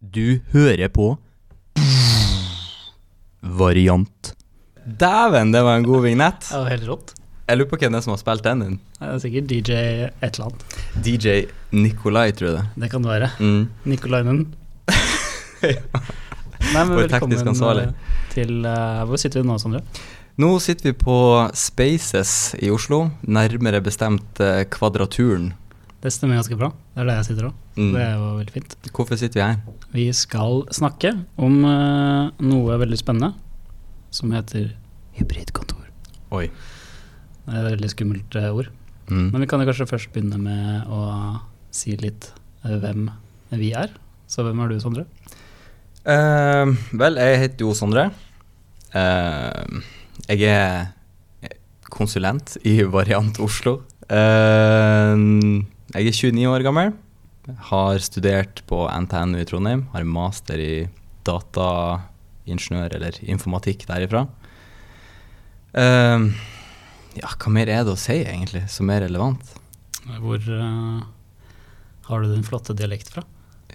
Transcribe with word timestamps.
Du 0.00 0.40
hører 0.54 0.88
på 0.88 1.10
Variant. 3.42 4.30
Dæven, 4.80 5.52
det 5.52 5.60
var 5.60 5.76
en 5.76 5.84
god 5.84 6.06
vignett. 6.06 6.46
Det 6.48 6.56
var 6.56 6.70
helt 6.72 6.86
rått. 6.88 7.12
Jeg 7.50 7.58
lurer 7.60 7.68
på 7.68 7.78
hvem 7.82 7.92
det 7.92 7.98
er 7.98 8.04
som 8.06 8.14
har 8.14 8.20
spilt 8.22 8.46
den 8.46 8.62
inn. 8.64 8.78
Det 8.96 9.10
er 9.10 9.20
sikkert 9.20 9.50
DJ 9.50 9.76
et 9.76 10.24
eller 10.30 10.46
annet. 10.46 10.64
DJ 11.04 11.34
Nikolai, 11.76 12.30
tror 12.32 12.48
jeg 12.48 12.56
det. 12.56 12.64
Det 12.80 12.90
kan 12.94 13.04
det 13.04 13.12
være. 13.12 13.28
Mm. 13.44 13.68
Nikolainen. 13.92 14.40
Nei, 15.60 15.74
men 16.72 16.96
Vår 16.96 17.12
teknisk 17.12 17.52
ansvarlig. 17.52 17.90
eh, 17.90 18.18
til 18.32 18.64
uh, 18.64 19.04
Hvor 19.04 19.20
sitter 19.20 19.42
vi 19.42 19.50
nå, 19.52 19.58
Sondre? 19.60 19.82
Nå 20.40 20.54
sitter 20.64 20.94
vi 20.94 20.96
på 20.96 21.18
Spaces 21.52 22.54
i 22.56 22.72
Oslo, 22.72 23.10
nærmere 23.28 23.82
bestemt 23.84 24.40
eh, 24.40 24.62
Kvadraturen. 24.72 25.50
Det 26.00 26.12
stemmer 26.14 26.38
ganske 26.40 26.56
bra. 26.56 26.70
Det 26.94 27.02
er 27.02 27.08
der 27.10 27.18
jeg 27.20 27.28
sitter 27.28 27.50
òg. 27.50 27.62
Mm. 27.76 27.92
Det 27.92 28.02
er 28.02 28.12
jo 28.14 28.28
veldig 28.38 28.54
fint. 28.56 28.76
Hvorfor 28.96 29.20
sitter 29.20 29.40
vi 29.40 29.46
her? 29.46 29.78
Vi 29.92 30.06
skal 30.16 30.62
snakke 30.72 31.12
om 31.36 31.58
uh, 31.66 32.30
noe 32.40 32.78
veldig 32.80 32.98
spennende 33.00 33.34
som 34.14 34.32
heter 34.32 34.70
hybridkontor. 35.18 35.90
Oi. 36.36 36.46
Det 37.44 37.52
er 37.52 37.60
et 37.60 37.72
veldig 37.74 37.90
skummelt 37.92 38.38
uh, 38.40 38.48
ord. 38.54 38.70
Mm. 39.10 39.28
Men 39.34 39.42
vi 39.44 39.50
kan 39.50 39.60
jo 39.60 39.68
kanskje 39.68 39.90
først 39.90 40.12
begynne 40.14 40.40
med 40.40 40.88
å 40.88 41.02
si 41.74 41.96
litt 42.00 42.30
uh, 42.64 42.78
hvem 42.80 43.10
vi 43.60 43.74
er. 43.76 43.92
Så 44.30 44.44
hvem 44.46 44.62
er 44.62 44.70
du, 44.70 44.78
Sondre? 44.80 45.04
Eh, 46.08 46.70
vel, 46.96 47.18
jeg 47.20 47.40
heter 47.42 47.66
jo 47.66 47.74
Sondre. 47.76 48.06
Eh, 48.96 49.80
jeg 50.30 50.46
er 50.48 51.56
konsulent 51.92 52.56
i 52.64 52.78
Variant 52.88 53.40
Oslo. 53.42 53.82
Eh, 54.08 55.24
jeg 55.90 56.06
er 56.06 56.14
29 56.14 56.50
år 56.50 56.64
gammel. 56.66 56.92
Har 57.70 58.02
studert 58.04 58.62
på 58.70 58.84
NTNU 59.06 59.40
i 59.40 59.46
Trondheim. 59.48 59.86
Har 59.94 60.04
en 60.04 60.12
master 60.12 60.60
i 60.62 60.74
dataingeniør 61.26 62.94
eller 62.98 63.18
informatikk 63.26 63.86
derifra. 63.88 64.26
Uh, 65.74 66.30
ja, 67.18 67.30
hva 67.30 67.52
mer 67.54 67.70
er 67.70 67.82
det 67.86 67.94
å 67.94 67.98
si, 67.98 68.20
egentlig, 68.22 68.64
som 68.70 68.90
er 68.92 69.04
relevant? 69.06 69.54
Hvor 70.22 70.38
uh, 70.38 71.02
har 72.10 72.22
du 72.22 72.30
den 72.30 72.46
flotte 72.46 72.74
dialekt 72.78 73.10
fra? 73.14 73.24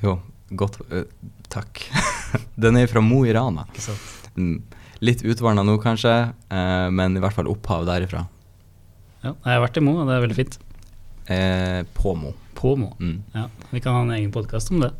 Jo, 0.03 0.17
godt 0.55 0.80
uh, 0.91 1.03
Takk. 1.52 1.86
Den 2.63 2.80
er 2.80 2.89
fra 2.91 3.03
Mo 3.03 3.21
i 3.27 3.33
Rana. 3.36 3.67
Ikke 3.71 3.86
sant? 3.86 4.31
Mm. 4.36 4.58
Litt 5.05 5.23
utvanna 5.27 5.63
nå, 5.63 5.75
kanskje, 5.83 6.11
eh, 6.52 6.88
men 6.91 7.16
i 7.16 7.21
hvert 7.23 7.36
fall 7.36 7.49
opphav 7.52 7.86
derifra. 7.88 8.23
Ja, 9.21 9.33
jeg 9.33 9.52
har 9.52 9.61
vært 9.63 9.77
i 9.80 9.83
Mo, 9.83 9.97
og 10.02 10.09
det 10.09 10.16
er 10.16 10.23
veldig 10.23 10.38
fint. 10.38 10.58
Eh, 11.27 11.85
Påmo. 11.93 12.95
Mm. 12.99 13.23
Ja, 13.33 13.47
vi 13.69 13.79
kan 13.79 13.93
ha 13.93 14.01
en 14.01 14.11
egen 14.11 14.31
podkast 14.31 14.71
om 14.71 14.79
det. 14.79 14.91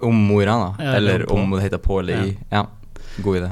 Om 0.00 0.14
Mo 0.26 0.42
i 0.42 0.46
Rana? 0.46 0.74
Ja, 0.78 0.84
eller 0.84 1.24
på. 1.24 1.34
om 1.34 1.50
det 1.50 1.60
heter 1.62 1.78
på 1.78 2.00
eller 2.00 2.24
i? 2.24 2.38
Ja, 2.50 2.66
god 3.24 3.36
idé. 3.36 3.50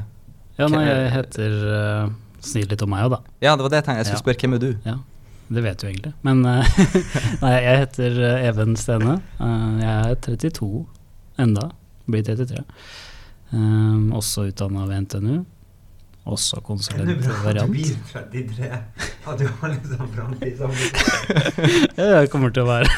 Ja, 0.57 0.69
nei, 0.69 0.85
jeg 0.89 1.11
heter 1.15 1.57
uh, 2.05 2.11
Si 2.41 2.63
litt 2.63 2.83
om 2.83 2.91
meg 2.91 3.05
òg, 3.07 3.11
da. 3.17 3.19
Ja, 3.43 3.57
det 3.57 3.63
var 3.67 3.71
det 3.73 3.81
jeg 3.81 3.85
tenkte. 3.89 3.99
Jeg 3.99 4.07
skulle 4.07 4.19
Ja. 4.19 4.25
spørre 4.25 4.41
hvem 4.43 4.55
er 4.55 4.63
du? 4.63 4.71
Ja, 4.87 4.95
det 5.55 5.63
vet 5.65 5.81
du 5.83 5.87
egentlig. 5.89 6.13
Men 6.23 6.45
eh, 6.47 6.79
nei, 7.43 7.53
jeg 7.65 7.79
heter 7.83 8.19
eh, 8.29 8.47
Even 8.49 8.77
Stene. 8.79 9.19
Eh, 9.41 9.69
jeg 9.83 9.93
er 10.13 10.15
32 10.29 10.87
enda. 11.39 11.69
Blir 12.09 12.23
33. 12.25 12.63
Um, 13.53 14.13
også 14.13 14.47
utdanna 14.51 14.87
ved 14.89 15.07
NTNU. 15.07 15.45
Også 16.29 16.59
konsulentvariant. 16.61 17.73
33, 18.13 18.69
at 18.69 19.39
du 19.41 19.47
har 19.49 19.71
liksom 19.73 20.11
framtid 20.13 20.59
jeg 21.97 22.29
kommer 22.33 22.53
til 22.53 22.67
å 22.67 22.69
være 22.69 22.91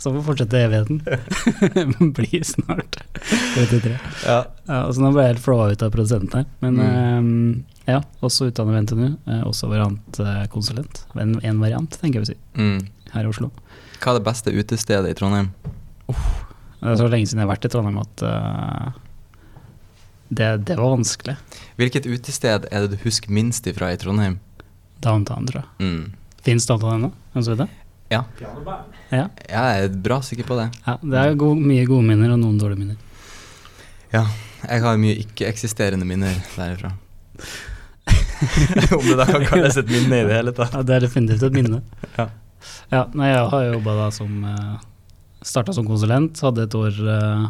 Sånn 0.00 0.14
får 0.16 0.22
fortsette 0.30 0.60
evigheten. 0.64 1.00
Blir 2.16 2.44
snart 2.46 3.00
33. 3.20 3.90
Ja. 4.24 4.36
Ja, 4.70 4.78
altså 4.86 5.02
nå 5.02 5.10
ble 5.12 5.24
jeg 5.26 5.34
helt 5.34 5.42
flåa 5.44 5.66
ut 5.74 5.82
av 5.84 5.90
produsenten 5.92 6.38
her. 6.40 6.46
Men 6.64 6.78
Mm. 6.80 6.86
um, 7.18 7.64
ja, 7.90 7.98
også 8.24 8.46
utdannet 8.48 8.76
ved 8.78 8.86
NTNU. 8.86 9.08
eh, 9.26 9.42
også 9.50 9.68
variantkonsulent. 9.72 11.02
En, 11.20 11.34
en 11.44 11.60
variant, 11.60 11.90
tenker 12.00 12.20
jeg 12.20 12.28
vi 12.28 12.32
si, 12.32 12.38
Mm. 12.62 12.80
her 13.12 13.26
i 13.26 13.32
Oslo. 13.34 13.50
Hva 14.00 14.14
er 14.14 14.20
det 14.20 14.24
beste 14.30 14.54
utestedet 14.54 15.10
i 15.10 15.18
Trondheim? 15.18 15.50
Det 16.08 16.88
er 16.88 16.96
så 16.96 17.10
lenge 17.12 17.26
siden 17.28 17.42
jeg 17.42 17.48
har 17.48 17.52
vært 17.56 17.66
i 17.68 17.72
Trondheim 17.74 17.98
at 18.00 18.22
eh, 18.24 18.92
det, 20.30 20.48
det 20.68 20.76
var 20.78 20.94
vanskelig. 20.94 21.34
Hvilket 21.80 22.06
utested 22.06 22.66
er 22.70 22.84
det 22.86 22.94
du 22.94 23.00
husker 23.02 23.32
minst 23.34 23.66
ifra 23.66 23.90
i 23.90 23.98
Trondheim? 23.98 24.38
Downtown, 25.02 25.46
tror 25.48 25.64
jeg. 25.64 25.70
Mm. 25.82 26.12
Fins 26.46 26.66
downtown 26.70 26.94
ennå? 27.00 27.10
Det? 27.58 27.66
Ja. 28.10 28.24
Ja. 29.10 29.24
Jeg 29.48 29.84
er 29.84 29.88
bra 30.06 30.20
sikker 30.22 30.46
på 30.46 30.58
det. 30.58 30.68
ja. 30.86 30.96
Det 31.02 31.18
er 31.18 31.34
go 31.38 31.52
mye 31.58 31.82
gode 31.88 32.06
minner 32.06 32.34
og 32.34 32.40
noen 32.42 32.58
dårlige 32.62 32.84
minner. 32.84 32.96
Ja. 34.14 34.24
Jeg 34.60 34.82
har 34.84 34.98
mye 35.00 35.16
ikke-eksisterende 35.22 36.06
minner 36.06 36.36
derifra. 36.54 36.92
Om 38.96 39.06
det 39.06 39.16
da 39.18 39.26
kan 39.28 39.46
kalles 39.48 39.78
et 39.80 39.90
minne 39.90 40.20
i 40.20 40.26
det 40.28 40.36
hele 40.36 40.52
tatt. 40.56 40.74
Ja, 40.76 40.82
det 40.86 40.96
er 40.96 41.06
definitivt 41.08 41.48
et 41.50 41.58
minne. 41.58 41.82
Ja. 42.18 42.28
Ja, 42.90 43.06
nei, 43.16 43.30
jeg 43.30 43.44
har 43.52 43.62
jobba 43.64 43.92
da 43.96 44.06
som 44.12 44.42
uh, 44.44 44.80
Starta 45.46 45.72
som 45.72 45.86
konsulent, 45.88 46.36
hadde 46.44 46.66
et 46.66 46.74
år 46.76 46.98
uh, 47.06 47.46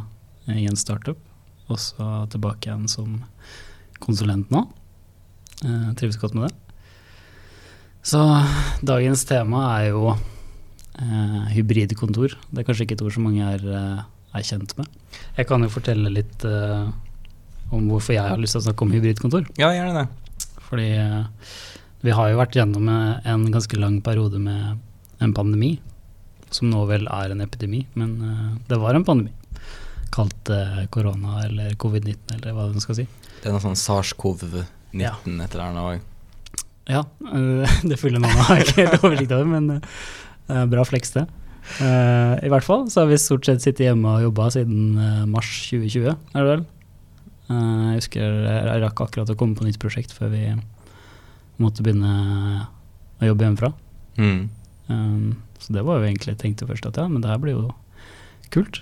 i 0.55 0.69
en 0.71 0.79
startup, 0.79 1.19
og 1.71 1.81
så 1.83 2.11
tilbake 2.33 2.69
igjen 2.69 2.89
som 2.91 3.21
konsulent 4.01 4.51
nå. 4.53 4.65
Eh, 5.65 5.89
trives 5.99 6.19
godt 6.21 6.37
med 6.37 6.49
det. 6.49 6.55
Så 8.03 8.21
dagens 8.87 9.27
tema 9.29 9.65
er 9.77 9.91
jo 9.91 10.15
eh, 10.15 11.43
hybridkontor. 11.53 12.37
Det 12.49 12.63
er 12.63 12.69
kanskje 12.69 12.87
ikke 12.87 12.97
et 12.97 13.05
ord 13.05 13.15
som 13.17 13.27
mange 13.29 13.45
er, 13.45 13.61
eh, 13.61 14.01
er 14.39 14.47
kjent 14.47 14.73
med. 14.79 14.89
Jeg 15.37 15.49
kan 15.51 15.63
jo 15.65 15.73
fortelle 15.73 16.13
litt 16.13 16.47
eh, 16.49 16.89
om 17.71 17.91
hvorfor 17.91 18.17
jeg 18.17 18.25
har 18.25 18.41
lyst 18.41 18.57
til 18.57 18.63
å 18.63 18.67
snakke 18.71 18.87
om 18.87 18.95
hybridkontor. 18.95 19.51
Ja, 19.61 19.73
gjerne 19.77 20.01
det. 20.01 20.49
Fordi 20.71 20.89
eh, 20.97 21.53
vi 22.07 22.17
har 22.17 22.31
jo 22.33 22.41
vært 22.41 22.57
gjennom 22.57 22.89
eh, 22.89 23.21
en 23.29 23.45
ganske 23.53 23.81
lang 23.81 24.01
periode 24.05 24.41
med 24.41 24.81
en 25.21 25.37
pandemi, 25.37 25.75
som 26.51 26.71
nå 26.73 26.87
vel 26.89 27.05
er 27.13 27.35
en 27.35 27.45
epidemi, 27.45 27.85
men 27.95 28.17
det 28.67 28.79
var 28.81 28.97
en 28.97 29.05
pandemi. 29.07 29.31
Kalt 30.15 30.51
eh, 30.51 30.85
korona 30.91 31.45
eller 31.47 31.75
covid-19 31.81 32.37
eller 32.37 32.55
hva 32.57 32.69
man 32.73 32.83
skal 32.83 32.99
si. 33.01 33.05
Det 33.41 33.49
er 33.49 33.55
noe 33.55 33.63
sånn 33.63 33.79
SARS-CoV-19 33.79 34.65
Ja. 35.01 35.13
et 35.25 35.53
eller 35.55 35.67
annet 35.69 35.85
òg. 35.85 36.09
Ja, 36.91 37.05
eh, 37.31 37.77
det 37.91 37.99
fulle 38.01 38.19
navnet 38.23 38.49
har 38.49 38.59
jeg 38.61 38.67
ikke 38.69 38.87
helt 38.89 39.05
oversikt 39.07 39.37
over, 39.37 39.53
men 39.53 39.71
eh, 39.79 40.65
bra 40.73 40.87
fleks 40.89 41.15
det. 41.19 41.27
I 41.71 42.49
hvert 42.51 42.65
fall 42.67 42.89
så 42.91 43.05
har 43.05 43.11
vi 43.13 43.19
stort 43.21 43.47
sett 43.47 43.63
sittet 43.63 43.85
hjemme 43.85 44.11
og 44.17 44.25
jobba 44.25 44.49
siden 44.51 44.97
mars 45.31 45.51
2020, 45.69 46.09
er 46.35 46.41
det 46.41 46.49
vel? 46.49 46.65
Jeg 47.51 48.01
husker 48.01 48.25
jeg 48.49 48.81
rakk 48.83 49.03
akkurat 49.05 49.31
å 49.31 49.37
komme 49.39 49.55
på 49.55 49.67
nytt 49.69 49.79
prosjekt 49.79 50.11
før 50.17 50.33
vi 50.33 50.41
måtte 51.63 51.85
begynne 51.87 52.67
å 53.21 53.29
jobbe 53.29 53.47
hjemmefra. 53.47 53.71
Mm. 54.19 54.43
Um, 54.91 55.37
så 55.61 55.77
det 55.77 55.85
var 55.87 56.01
jo 56.01 56.09
egentlig 56.09 56.33
jeg 56.33 56.41
tenkte 56.43 56.67
først 56.67 56.89
at 56.89 56.99
ja, 56.99 57.07
men 57.07 57.23
det 57.23 57.31
her 57.31 57.41
blir 57.43 57.55
jo 57.59 57.69
kult. 58.51 58.81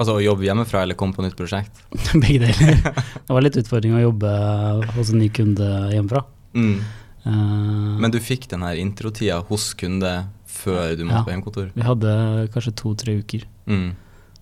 Altså 0.00 0.14
å 0.16 0.22
jobbe 0.24 0.46
hjemmefra 0.46 0.82
eller 0.86 0.96
komme 0.98 1.12
på 1.16 1.22
nytt 1.24 1.36
prosjekt? 1.36 1.82
Begge 2.22 2.46
deler. 2.48 2.78
Det 2.82 3.28
var 3.34 3.44
litt 3.44 3.58
utfordring 3.60 3.96
å 3.98 4.04
jobbe 4.06 4.30
hos 4.96 5.10
en 5.12 5.20
ny 5.20 5.28
kunde 5.34 5.66
hjemmefra. 5.92 6.22
Mm. 6.56 6.78
Uh, 7.26 7.98
Men 8.02 8.10
du 8.10 8.18
fikk 8.24 8.48
den 8.50 8.64
her 8.66 8.78
introtida 8.80 9.42
hos 9.50 9.68
kunde 9.78 10.10
før 10.52 10.96
du 10.98 11.04
måtte 11.04 11.20
Ja. 11.20 11.26
på 11.26 11.30
hjemmekontor? 11.34 11.68
vi 11.76 11.84
hadde 11.86 12.14
kanskje 12.54 12.72
to-tre 12.80 13.18
uker. 13.20 13.44
Mm. 13.68 13.92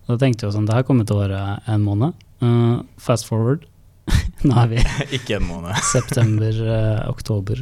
Da 0.07 0.17
tenkte 0.17 0.47
vi 0.47 0.55
sånn, 0.55 0.65
det 0.67 0.73
her 0.79 0.83
kommer 0.87 1.05
til 1.07 1.19
å 1.19 1.21
være 1.25 1.41
en 1.71 1.83
måned. 1.85 2.15
Uh, 2.41 2.81
fast 2.97 3.27
forward. 3.29 3.67
Nå 4.47 4.55
er 4.63 4.71
vi 4.71 4.81
Ikke 5.19 5.37
en 5.37 5.45
måned. 5.51 5.75
september, 5.91 6.49
eh, 6.49 7.03
oktober 7.11 7.61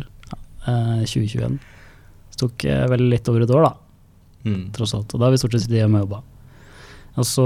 uh, 0.64 1.02
2021. 1.04 1.58
Det 2.32 2.40
tok 2.46 2.64
vel 2.94 3.04
litt 3.12 3.28
over 3.28 3.44
et 3.44 3.52
år, 3.52 3.66
da. 3.68 3.74
Mm. 4.48 4.70
tross 4.72 4.94
alt. 4.96 5.12
Og 5.14 5.20
da 5.20 5.28
har 5.28 5.34
vi 5.36 5.42
stort 5.42 5.52
sett 5.58 5.66
sittet 5.66 5.82
hjemme 5.82 6.00
og 6.00 6.06
jobba. 6.08 6.22
Og 7.20 7.28
så 7.28 7.46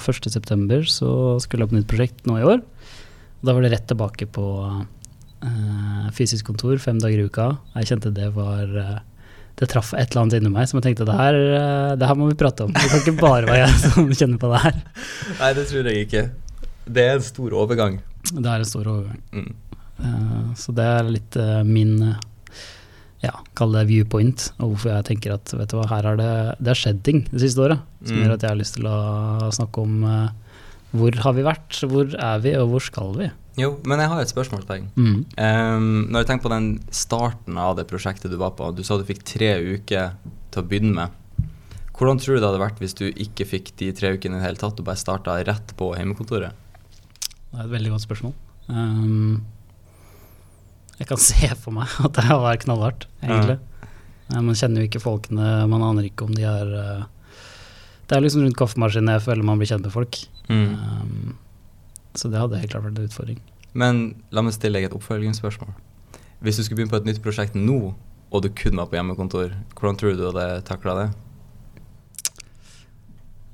1.9. 0.00 0.80
så 0.88 1.12
skulle 1.42 1.66
jeg 1.66 1.72
på 1.72 1.78
nytt 1.78 1.90
prosjekt 1.90 2.26
nå 2.28 2.38
i 2.40 2.46
år. 2.48 2.62
Og 2.62 3.48
da 3.48 3.54
var 3.54 3.64
det 3.64 3.72
rett 3.74 3.88
tilbake 3.90 4.28
på 4.32 4.44
uh, 5.44 6.10
fysisk 6.16 6.48
kontor 6.48 6.78
fem 6.80 7.00
dager 7.02 7.20
i 7.20 7.26
uka. 7.28 7.48
Jeg 7.76 7.92
kjente 7.92 8.14
det 8.14 8.30
var 8.36 8.70
uh, 8.72 9.00
Det 9.58 9.68
traff 9.70 9.92
et 9.92 10.12
eller 10.12 10.22
annet 10.22 10.38
inni 10.38 10.52
meg 10.54 10.70
som 10.70 10.80
jeg 10.80 10.88
tenkte 10.88 11.06
det 11.06 11.14
her, 11.18 11.36
eh, 11.36 11.90
det 12.00 12.06
her 12.08 12.16
må 12.16 12.30
vi 12.30 12.38
prate 12.40 12.64
om. 12.64 12.72
Det 12.72 12.88
kan 12.88 13.02
ikke 13.02 13.20
bare 13.20 13.44
være 13.50 13.66
jeg 13.66 13.74
som 13.82 14.08
kjenner 14.08 14.40
på 14.40 14.48
det 14.48 14.60
her. 14.62 14.78
Nei, 15.42 15.50
det 15.58 15.66
tror 15.68 15.90
jeg 15.90 16.06
ikke. 16.06 16.22
Det 16.88 17.04
er 17.04 17.18
en 17.18 17.26
stor 17.26 17.58
overgang. 17.60 17.98
Det 18.32 18.48
er 18.48 18.64
en 18.64 18.70
stor 18.70 18.88
overgang. 18.88 19.20
Mm. 19.36 19.52
Uh, 20.02 20.54
så 20.58 20.74
det 20.74 20.86
er 20.88 21.10
litt 21.10 21.36
uh, 21.38 21.60
min 21.68 21.92
eh, 22.08 22.16
ja, 23.22 23.32
kall 23.58 23.72
det 23.76 23.84
viewpoint, 23.88 24.48
og 24.58 24.72
hvorfor 24.74 24.90
jeg 24.96 25.04
tenker 25.12 25.34
at 25.36 25.52
vet 25.54 25.70
du 25.70 25.76
hva, 25.78 25.86
her 25.92 26.08
har 26.10 26.16
det, 26.18 26.30
det 26.58 26.72
har 26.72 26.80
skjedd 26.80 27.02
ting 27.06 27.20
det 27.30 27.42
siste 27.44 27.62
året 27.62 27.82
som 28.02 28.16
Mm. 28.16 28.22
gjør 28.24 28.32
at 28.34 28.42
jeg 28.42 28.50
har 28.50 28.58
lyst 28.58 28.74
til 28.74 28.88
å 28.90 28.96
snakke 29.54 29.84
om 29.84 30.02
uh, 30.02 30.30
hvor 30.92 31.14
har 31.24 31.32
vi 31.38 31.44
vært, 31.46 31.78
hvor 31.88 32.10
er 32.18 32.42
vi, 32.42 32.56
og 32.58 32.68
hvor 32.74 32.82
skal 32.82 33.14
vi? 33.16 33.30
Jo, 33.60 33.74
men 33.84 34.00
jeg 34.00 34.08
har 34.08 34.20
et 34.24 34.32
spørsmål 34.32 34.62
til 34.64 34.70
deg. 34.74 34.84
Mm. 34.96 35.16
Um, 35.36 36.06
når 36.10 36.22
jeg 36.22 36.28
tenker 36.32 36.46
på 36.48 36.52
den 36.54 36.68
starten 36.90 37.58
av 37.60 37.76
det 37.78 37.86
prosjektet 37.90 38.32
du 38.32 38.38
var 38.40 38.54
på, 38.58 38.70
du 38.74 38.82
sa 38.84 38.96
du 38.98 39.04
fikk 39.08 39.22
tre 39.28 39.52
uker 39.76 40.14
til 40.52 40.62
å 40.62 40.66
begynne 40.66 40.94
med. 40.96 41.18
Hvordan 41.92 42.18
tror 42.18 42.34
du 42.34 42.40
det 42.42 42.48
hadde 42.48 42.62
vært 42.64 42.80
hvis 42.82 42.96
du 42.98 43.04
ikke 43.12 43.46
fikk 43.46 43.72
de 43.78 43.90
tre 43.94 44.14
ukene 44.16 44.36
i 44.36 44.40
det 44.40 44.46
hele 44.48 44.58
tatt, 44.60 44.80
og 44.80 44.88
bare 44.88 44.98
starta 44.98 45.36
rett 45.46 45.74
på 45.78 45.92
hjemmekontoret? 45.94 46.56
Det 47.52 47.60
er 47.60 47.66
et 47.68 47.74
veldig 47.76 47.92
godt 47.94 48.06
spørsmål. 48.08 48.32
Um, 48.72 49.42
jeg 51.02 51.10
kan 51.10 51.20
se 51.20 51.50
for 51.58 51.74
meg 51.74 51.90
at 52.06 52.18
det 52.18 52.38
var 52.44 52.58
knallhardt, 52.62 53.08
egentlig. 53.24 53.58
Ja. 53.58 54.40
Man 54.40 54.56
kjenner 54.56 54.82
jo 54.82 54.88
ikke 54.88 55.02
folkene, 55.02 55.54
man 55.68 55.84
aner 55.84 56.06
ikke 56.06 56.24
om 56.24 56.32
de 56.32 56.44
er 56.48 56.68
eh, 56.78 57.08
Det 58.08 58.16
er 58.16 58.22
liksom 58.22 58.44
rundt 58.46 58.56
kaffemaskinen 58.56 59.12
jeg 59.16 59.24
føler 59.24 59.44
man 59.44 59.60
blir 59.60 59.68
kjent 59.68 59.84
med 59.84 59.92
folk. 59.94 60.20
Mm. 60.48 60.76
Um, 60.76 61.34
så 62.14 62.30
det 62.30 62.40
hadde 62.40 62.60
helt 62.60 62.72
klart 62.72 62.86
vært 62.86 63.00
en 63.00 63.10
utfordring. 63.10 63.42
Men 63.72 64.00
la 64.30 64.44
meg 64.44 64.54
stille 64.54 64.78
deg 64.78 64.90
et 64.90 64.96
oppfølgingsspørsmål. 64.96 65.74
Hvis 66.44 66.58
du 66.58 66.64
skulle 66.64 66.82
begynne 66.82 66.92
på 66.92 67.00
et 67.00 67.08
nytt 67.08 67.22
prosjekt 67.24 67.56
nå, 67.56 67.94
og 68.32 68.44
du 68.44 68.48
kun 68.56 68.78
var 68.80 68.88
på 68.90 68.98
hjemmekontor, 68.98 69.54
hvordan 69.78 69.98
tror 69.98 70.12
du 70.12 70.22
du 70.22 70.26
hadde 70.30 70.46
takla 70.68 70.96
det? 70.98 71.08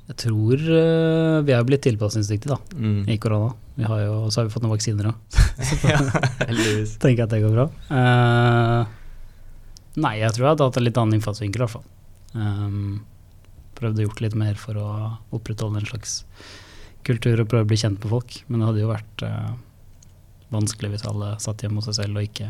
Jeg 0.09 0.17
tror 0.25 0.63
uh, 0.65 1.39
vi 1.45 1.53
er 1.53 1.67
blitt 1.69 1.83
tilpasningsdyktige 1.85 2.55
da, 2.55 2.59
Mm. 2.79 3.03
i 3.13 3.19
korona. 3.21 3.51
Vi 3.77 3.85
har 3.87 4.01
jo, 4.07 4.15
så 4.33 4.41
har 4.41 4.49
vi 4.49 4.55
fått 4.55 4.65
noen 4.65 4.73
vaksiner 4.73 5.11
òg. 5.11 5.43
ja, 5.93 5.99
heldigvis. 6.49 6.95
Tenker 7.03 7.27
at 7.27 7.35
det 7.35 7.43
går 7.45 7.53
bra. 7.55 7.67
Uh, 7.93 8.81
nei, 10.01 10.15
jeg 10.23 10.33
tror 10.35 10.47
jeg 10.47 10.53
hadde 10.55 10.69
hatt 10.71 10.81
en 10.81 10.87
litt 10.89 10.99
annen 11.03 11.19
innfallsvinkel 11.19 11.61
i 11.61 11.67
hvert 11.67 11.77
fall. 11.77 11.87
Um, 12.33 13.03
prøvd 13.79 14.01
å 14.01 14.07
gjort 14.09 14.25
litt 14.25 14.35
mer 14.41 14.57
for 14.59 14.81
å 14.81 14.89
opprettholde 15.37 15.83
en 15.85 15.91
slags 15.93 16.23
kultur 17.07 17.41
og 17.45 17.49
prøve 17.53 17.67
å 17.69 17.71
bli 17.71 17.79
kjent 17.81 18.01
med 18.03 18.11
folk. 18.17 18.41
Men 18.49 18.61
det 18.65 18.71
hadde 18.73 18.83
jo 18.83 18.91
vært 18.91 19.27
uh, 19.29 19.53
vanskelig 20.57 20.95
hvis 20.97 21.07
alle 21.09 21.35
satt 21.45 21.63
hjemme 21.63 21.83
hos 21.83 21.91
seg 21.93 22.01
selv 22.01 22.19
og 22.23 22.27
ikke 22.27 22.49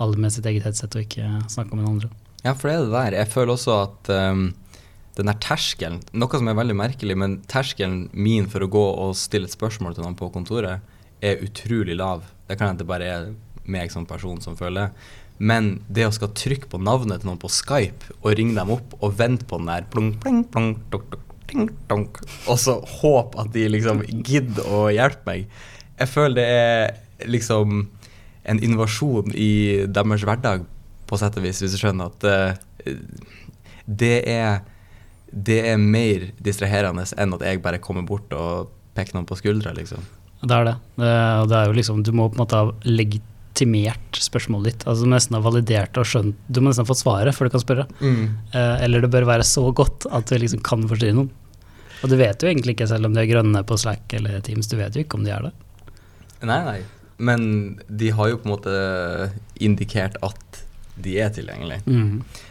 alle 0.00 0.16
med 0.20 0.32
sitt 0.32 0.46
eget 0.48 0.64
headset 0.68 0.94
og 0.96 1.02
ikke 1.08 1.26
snakka 1.52 1.74
med 1.76 1.84
den 1.84 1.94
andre. 1.96 2.12
Ja, 2.44 2.54
for 2.56 2.68
det 2.70 2.76
er 2.78 2.84
det 2.86 2.92
der. 2.94 3.16
Jeg 3.20 3.28
føler 3.34 3.52
også 3.56 3.74
at 3.82 4.12
um, 4.32 4.46
den 5.20 5.30
der 5.30 5.38
terskelen 5.42 6.00
Noe 6.16 6.40
som 6.40 6.48
er 6.50 6.58
veldig 6.58 6.76
merkelig, 6.78 7.16
men 7.18 7.38
terskelen 7.50 8.08
min 8.12 8.48
for 8.50 8.64
å 8.64 8.70
gå 8.72 8.84
og 9.04 9.16
stille 9.18 9.48
et 9.48 9.54
spørsmål 9.54 9.96
til 9.96 10.06
noen 10.06 10.18
på 10.18 10.30
kontoret, 10.34 10.84
er 11.20 11.42
utrolig 11.44 11.96
lav. 11.98 12.24
Det 12.48 12.56
kan 12.56 12.72
hende 12.72 12.82
det 12.82 12.88
bare 12.90 13.08
er 13.08 13.32
meg 13.70 13.92
som 13.92 14.06
person 14.08 14.40
som 14.42 14.56
føler 14.58 14.88
det. 14.88 15.08
Men 15.40 15.70
det 15.88 16.04
å 16.04 16.12
skal 16.12 16.34
trykke 16.36 16.68
på 16.68 16.80
navnet 16.84 17.22
til 17.22 17.30
noen 17.30 17.40
på 17.40 17.48
Skype 17.52 18.16
og 18.18 18.34
ringe 18.36 18.56
dem 18.58 18.72
opp 18.74 18.96
og 19.00 19.14
vente 19.16 19.46
på 19.48 19.60
den 19.60 19.70
der 19.70 19.86
plong, 19.92 20.10
plong, 20.20 20.42
plong, 20.52 20.74
tok, 20.92 21.06
tok, 21.14 21.36
ting, 21.50 21.70
tonk, 21.88 22.20
og 22.46 22.58
så 22.60 22.76
håpe 23.00 23.40
at 23.40 23.52
de 23.54 23.64
liksom 23.72 24.04
gidder 24.22 24.68
å 24.70 24.82
hjelpe 24.94 25.26
meg 25.26 25.46
Jeg 25.98 26.10
føler 26.12 26.36
det 26.36 26.44
er 26.58 27.30
liksom 27.30 27.80
en 28.50 28.60
invasjon 28.64 29.32
i 29.36 29.86
deres 29.88 30.24
hverdag, 30.24 30.64
på 31.08 31.18
sett 31.20 31.36
og 31.36 31.44
vis, 31.44 31.60
hvis 31.60 31.74
du 31.74 31.80
skjønner 31.80 32.12
at 32.12 32.24
uh, 32.24 32.94
det 33.84 34.20
er 34.30 34.60
det 35.30 35.60
er 35.70 35.80
mer 35.80 36.30
distraherende 36.42 37.06
enn 37.16 37.34
at 37.36 37.44
jeg 37.46 37.62
bare 37.62 37.82
kommer 37.82 38.06
bort 38.06 38.32
og 38.34 38.70
peker 38.96 39.16
noen 39.16 39.28
på 39.28 39.38
skuldra, 39.38 39.74
liksom. 39.76 40.02
Det 40.40 40.56
er 40.56 40.70
det. 40.70 40.76
det, 40.96 41.56
er 41.56 41.68
jo 41.68 41.76
liksom, 41.76 42.00
du 42.02 42.14
må 42.16 42.30
på 42.30 42.38
en 42.38 42.42
måte 42.42 42.56
ha 42.58 42.70
legitimert 42.88 44.16
spørsmålet 44.16 44.70
ditt. 44.70 44.86
Altså 44.88 45.04
Du 45.04 45.10
må 45.10 45.18
nesten 45.18 45.36
ha 45.36 45.42
validert 45.44 45.98
og 46.00 46.08
skjønt 46.08 46.38
Du 46.48 46.62
må 46.62 46.70
nesten 46.70 46.86
ha 46.86 46.88
fått 46.88 47.02
svaret 47.02 47.36
før 47.36 47.50
du 47.50 47.54
kan 47.54 47.64
spørre. 47.64 47.84
Mm. 48.00 48.22
eller 48.56 49.04
det 49.04 49.12
bør 49.12 49.28
være 49.28 49.44
så 49.44 49.66
godt 49.76 50.08
at 50.08 50.32
du 50.32 50.38
liksom 50.40 50.64
kan 50.64 50.86
forstyrre 50.88 51.18
noen. 51.18 51.28
Og 52.00 52.08
du 52.08 52.16
vet 52.16 52.40
jo 52.40 52.48
egentlig 52.48 52.78
ikke 52.78 52.88
selv 52.88 53.10
om 53.10 53.16
de 53.16 53.20
er 53.20 53.28
grønne 53.28 53.60
på 53.68 53.76
Slack 53.76 54.14
eller 54.16 54.40
Teams, 54.44 54.70
du 54.70 54.78
vet 54.80 54.96
jo 54.96 55.04
ikke 55.04 55.20
om 55.20 55.26
de 55.26 55.34
er 55.34 55.50
det. 55.50 55.52
Nei, 56.48 56.60
nei. 56.64 56.80
Men 57.20 57.42
de 57.84 58.08
har 58.16 58.30
jo 58.30 58.40
på 58.40 58.48
en 58.48 58.54
måte 58.54 58.76
indikert 59.60 60.16
at 60.24 60.62
de 61.02 61.16
er 61.20 61.32
tilgjengelige. 61.34 61.82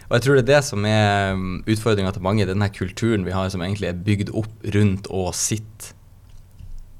Og 0.10 0.13
jeg 0.18 0.25
tror 0.25 0.38
det 0.38 0.44
er 0.44 0.51
det 0.54 0.63
som 0.66 0.86
er 0.86 1.40
utfordringa 1.69 2.12
til 2.16 2.25
mange, 2.25 2.48
den 2.50 2.62
her 2.62 2.74
kulturen 2.74 3.25
vi 3.25 3.36
har 3.36 3.50
som 3.50 3.62
egentlig 3.62 3.90
er 3.90 4.04
bygd 4.06 4.34
opp 4.34 4.69
rundt 4.75 5.10
å 5.10 5.30
sitte 5.36 5.94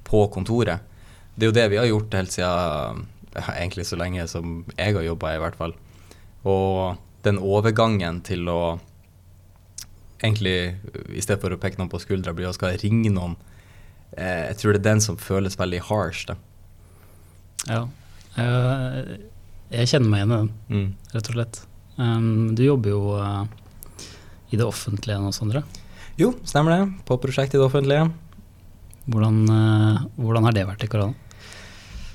på 0.10 0.26
kontoret. 0.34 0.86
Det 1.36 1.46
er 1.46 1.52
jo 1.52 1.58
det 1.60 1.70
vi 1.72 1.80
har 1.80 1.90
gjort 1.90 2.14
helt 2.18 2.34
siden 2.34 3.08
egentlig 3.36 3.86
så 3.88 3.98
lenge 4.00 4.26
som 4.28 4.64
jeg 4.76 4.96
har 4.96 5.06
jobba, 5.06 5.36
i 5.36 5.42
hvert 5.42 5.58
fall. 5.60 5.76
Og 6.50 6.98
den 7.24 7.40
overgangen 7.40 8.22
til 8.26 8.48
å 8.50 8.80
egentlig, 10.24 10.76
i 11.16 11.22
stedet 11.24 11.40
for 11.42 11.54
å 11.54 11.60
peke 11.62 11.80
noen 11.80 11.92
på 11.92 12.02
skuldra, 12.02 12.34
bli 12.36 12.48
og 12.48 12.58
skal 12.58 12.78
ringe 12.82 13.12
noen, 13.14 13.38
eh, 14.18 14.50
jeg 14.50 14.58
tror 14.60 14.74
det 14.74 14.82
er 14.82 14.90
den 14.92 15.02
som 15.02 15.18
føles 15.18 15.58
veldig 15.60 15.82
harsh. 15.88 16.26
da. 16.28 16.36
Ja. 17.68 17.88
Eh, 18.36 19.29
jeg 19.70 19.90
kjenner 19.92 20.10
meg 20.10 20.22
igjen 20.24 20.32
i 20.32 20.38
den, 20.40 20.52
Mm. 20.70 20.88
rett 21.14 21.30
og 21.30 21.36
slett. 21.36 21.62
Um, 22.00 22.56
du 22.56 22.64
jobber 22.64 22.90
jo 22.94 23.02
uh, 23.20 23.44
i 24.50 24.58
det 24.58 24.66
offentlige 24.66 25.20
nå, 25.22 25.32
Sondre. 25.36 25.64
Jo, 26.20 26.34
stemmer 26.48 26.74
det. 26.76 27.06
På 27.06 27.18
prosjekt 27.22 27.54
i 27.54 27.60
det 27.60 27.66
offentlige. 27.66 28.10
Hvordan, 29.10 29.38
uh, 29.50 30.06
hvordan 30.18 30.48
har 30.48 30.56
det 30.56 30.66
vært 30.68 30.86
i 30.86 30.90
korona? 30.92 31.14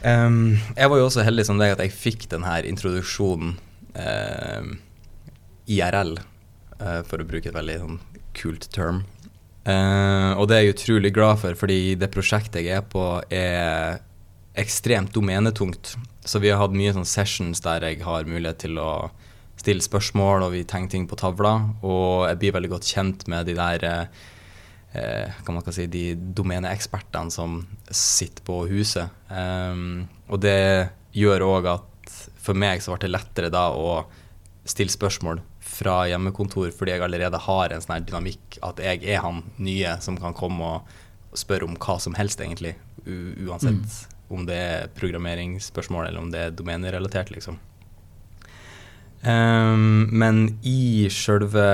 Um, 0.04 0.58
jeg 0.76 0.90
var 0.90 1.00
jo 1.00 1.06
også 1.06 1.24
heldig 1.24 1.46
som 1.48 1.60
deg 1.60 1.72
at 1.72 1.80
jeg 1.80 1.94
fikk 1.96 2.26
denne 2.32 2.58
introduksjonen 2.68 3.54
uh, 3.96 4.66
IRL, 5.64 6.18
eh, 6.76 6.98
for 7.08 7.22
å 7.22 7.24
bruke 7.24 7.48
et 7.48 7.56
veldig 7.56 7.76
sånn 7.80 8.00
kult 8.36 8.66
term. 8.74 8.98
Og 9.64 10.42
det 10.50 10.56
er 10.58 10.66
jeg 10.66 10.74
utrolig 10.74 11.14
glad 11.16 11.38
for, 11.40 11.56
fordi 11.56 11.94
det 11.96 12.10
prosjektet 12.12 12.66
jeg 12.66 12.76
er 12.76 12.82
på, 12.84 13.00
er 13.32 14.02
ekstremt 14.60 15.14
domenetungt. 15.16 15.94
Så 16.24 16.40
vi 16.40 16.50
har 16.50 16.60
hatt 16.62 16.74
mye 16.76 16.92
sånn 16.96 17.08
sessions 17.08 17.60
der 17.64 17.84
jeg 17.84 18.00
har 18.04 18.28
mulighet 18.28 18.62
til 18.64 18.80
å 18.80 19.10
stille 19.60 19.84
spørsmål, 19.84 20.46
og 20.46 20.54
vi 20.54 20.64
tenker 20.68 20.96
ting 20.96 21.08
på 21.08 21.18
tavla. 21.20 21.54
Og 21.84 22.26
jeg 22.28 22.40
blir 22.40 22.54
veldig 22.56 22.72
godt 22.72 22.88
kjent 22.88 23.26
med 23.30 23.48
de 23.48 23.56
der 23.58 23.86
eh, 23.88 25.32
kan 25.44 25.56
man 25.56 25.72
si, 25.74 25.86
de 25.90 26.06
domeneekspertene 26.16 27.32
som 27.32 27.60
sitter 27.90 28.44
på 28.46 28.62
huset. 28.72 29.12
Um, 29.28 30.06
og 30.28 30.40
det 30.44 30.90
gjør 31.14 31.46
òg 31.48 31.72
at 31.76 32.14
for 32.44 32.56
meg 32.56 32.82
så 32.84 32.94
ble 32.94 33.06
det 33.06 33.14
lettere 33.14 33.52
da 33.52 33.68
å 33.72 34.04
stille 34.68 34.92
spørsmål 34.92 35.42
fra 35.64 36.04
hjemmekontor, 36.08 36.70
fordi 36.76 36.94
jeg 36.94 37.04
allerede 37.04 37.40
har 37.46 37.72
en 37.72 37.84
sånn 37.84 37.96
her 37.98 38.04
dynamikk 38.06 38.58
at 38.64 38.80
jeg 38.80 39.02
er 39.04 39.22
han 39.24 39.42
nye 39.60 39.96
som 40.04 40.16
kan 40.20 40.36
komme 40.36 40.76
og 40.76 41.36
spørre 41.36 41.66
om 41.68 41.76
hva 41.80 41.98
som 42.00 42.16
helst, 42.16 42.40
egentlig. 42.40 42.76
Uansett 43.04 44.13
om 44.32 44.44
det 44.48 44.56
er 44.56 44.92
programmeringsspørsmål 44.96 46.08
eller 46.08 46.22
om 46.22 46.30
det 46.32 46.40
er 46.40 46.54
domenerelatert, 46.56 47.32
liksom. 47.34 47.58
Um, 49.24 50.08
men 50.12 50.46
i 50.68 51.08
sjølve 51.12 51.64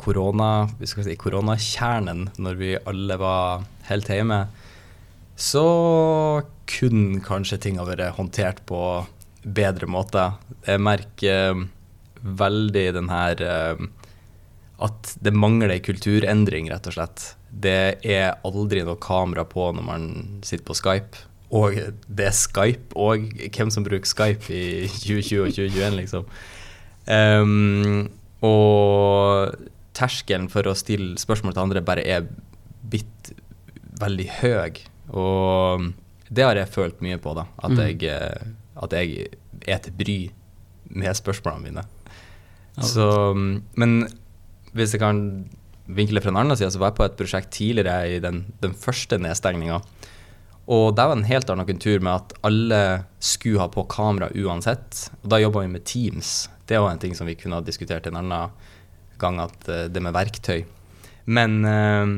korona, 0.00 0.68
si 0.80 1.16
koronakjernen, 1.18 2.28
når 2.40 2.58
vi 2.60 2.74
alle 2.88 3.16
var 3.20 3.64
helt 3.90 4.10
hjemme, 4.10 4.44
så 5.40 5.66
kunne 6.70 7.22
kanskje 7.24 7.58
ting 7.64 7.80
ha 7.80 7.86
vært 7.88 8.16
håndtert 8.18 8.62
på 8.68 8.80
bedre 9.42 9.88
måter. 9.90 10.36
Jeg 10.66 10.82
merker 10.84 11.54
eh, 11.54 11.62
veldig 12.20 12.86
den 12.96 13.08
her 13.12 13.40
eh, 13.44 13.84
at 14.84 15.14
det 15.20 15.32
mangler 15.36 15.80
kulturendring, 15.84 16.70
rett 16.72 16.88
og 16.88 16.96
slett. 16.96 17.24
Det 17.50 17.98
er 18.06 18.36
aldri 18.46 18.84
noe 18.86 18.96
kamera 19.02 19.44
på 19.48 19.70
når 19.74 19.82
man 19.86 20.06
sitter 20.46 20.64
på 20.68 20.76
Skype. 20.78 21.24
Og 21.50 21.74
det 22.06 22.28
er 22.28 22.36
Skype 22.36 22.94
òg. 22.94 23.24
Hvem 23.50 23.70
som 23.74 23.84
bruker 23.86 24.06
Skype 24.06 24.50
i 24.54 24.86
2020 24.86 25.42
og 25.42 25.54
2021, 25.56 25.96
liksom. 25.98 26.28
Um, 27.10 28.08
og 28.46 29.56
terskelen 29.98 30.46
for 30.52 30.68
å 30.70 30.76
stille 30.78 31.18
spørsmål 31.20 31.56
til 31.56 31.64
andre 31.64 31.82
bare 31.84 32.04
er 32.06 32.28
blitt 32.90 33.32
veldig 34.00 34.28
høy. 34.40 34.78
Og 35.10 35.90
det 36.30 36.46
har 36.46 36.54
jeg 36.60 36.70
følt 36.72 37.02
mye 37.04 37.18
på, 37.20 37.34
da. 37.34 37.48
At, 37.58 37.70
Mm. 37.74 37.80
jeg, 37.82 38.02
eh, 38.04 38.46
at 38.82 38.92
jeg 38.92 39.26
er 39.66 39.78
til 39.78 39.92
bry 39.98 40.18
med 40.94 41.16
spørsmålene 41.18 41.62
mine. 41.66 41.82
Så, 42.80 43.34
men 43.76 44.08
hvis 44.72 44.92
jeg 44.94 45.00
kan 45.02 45.50
vinkle 45.96 46.22
fra 46.22 46.32
en 46.32 46.40
annen 46.40 46.58
side, 46.58 46.70
så 46.74 46.80
var 46.80 46.92
jeg 46.92 46.98
på 47.00 47.06
et 47.06 47.18
prosjekt 47.18 47.52
tidligere 47.56 48.16
i 48.16 48.22
den, 48.22 48.44
den 48.62 48.74
første 48.76 49.18
nedstengninga. 49.20 49.80
Og 50.70 50.94
det 50.94 51.06
var 51.08 51.16
en 51.16 51.26
helt 51.26 51.50
annen 51.50 51.66
kultur 51.66 52.02
med 52.04 52.12
at 52.14 52.34
alle 52.46 52.80
skulle 53.18 53.62
ha 53.62 53.66
på 53.72 53.86
kamera 53.90 54.28
uansett. 54.38 55.08
Og 55.22 55.32
da 55.32 55.40
jobba 55.42 55.64
vi 55.64 55.72
med 55.72 55.86
Teams. 55.88 56.48
Det 56.68 56.78
jo 56.78 56.86
en 56.86 57.00
ting 57.02 57.16
som 57.18 57.26
vi 57.26 57.34
kunne 57.38 57.58
ha 57.58 57.66
diskutert 57.66 58.06
en 58.06 58.20
annen 58.20 58.52
gang, 59.20 59.40
at 59.42 59.68
eh, 59.68 59.88
det 59.90 60.02
med 60.04 60.14
verktøy. 60.14 60.62
Men, 61.26 61.64
eh, 61.66 62.12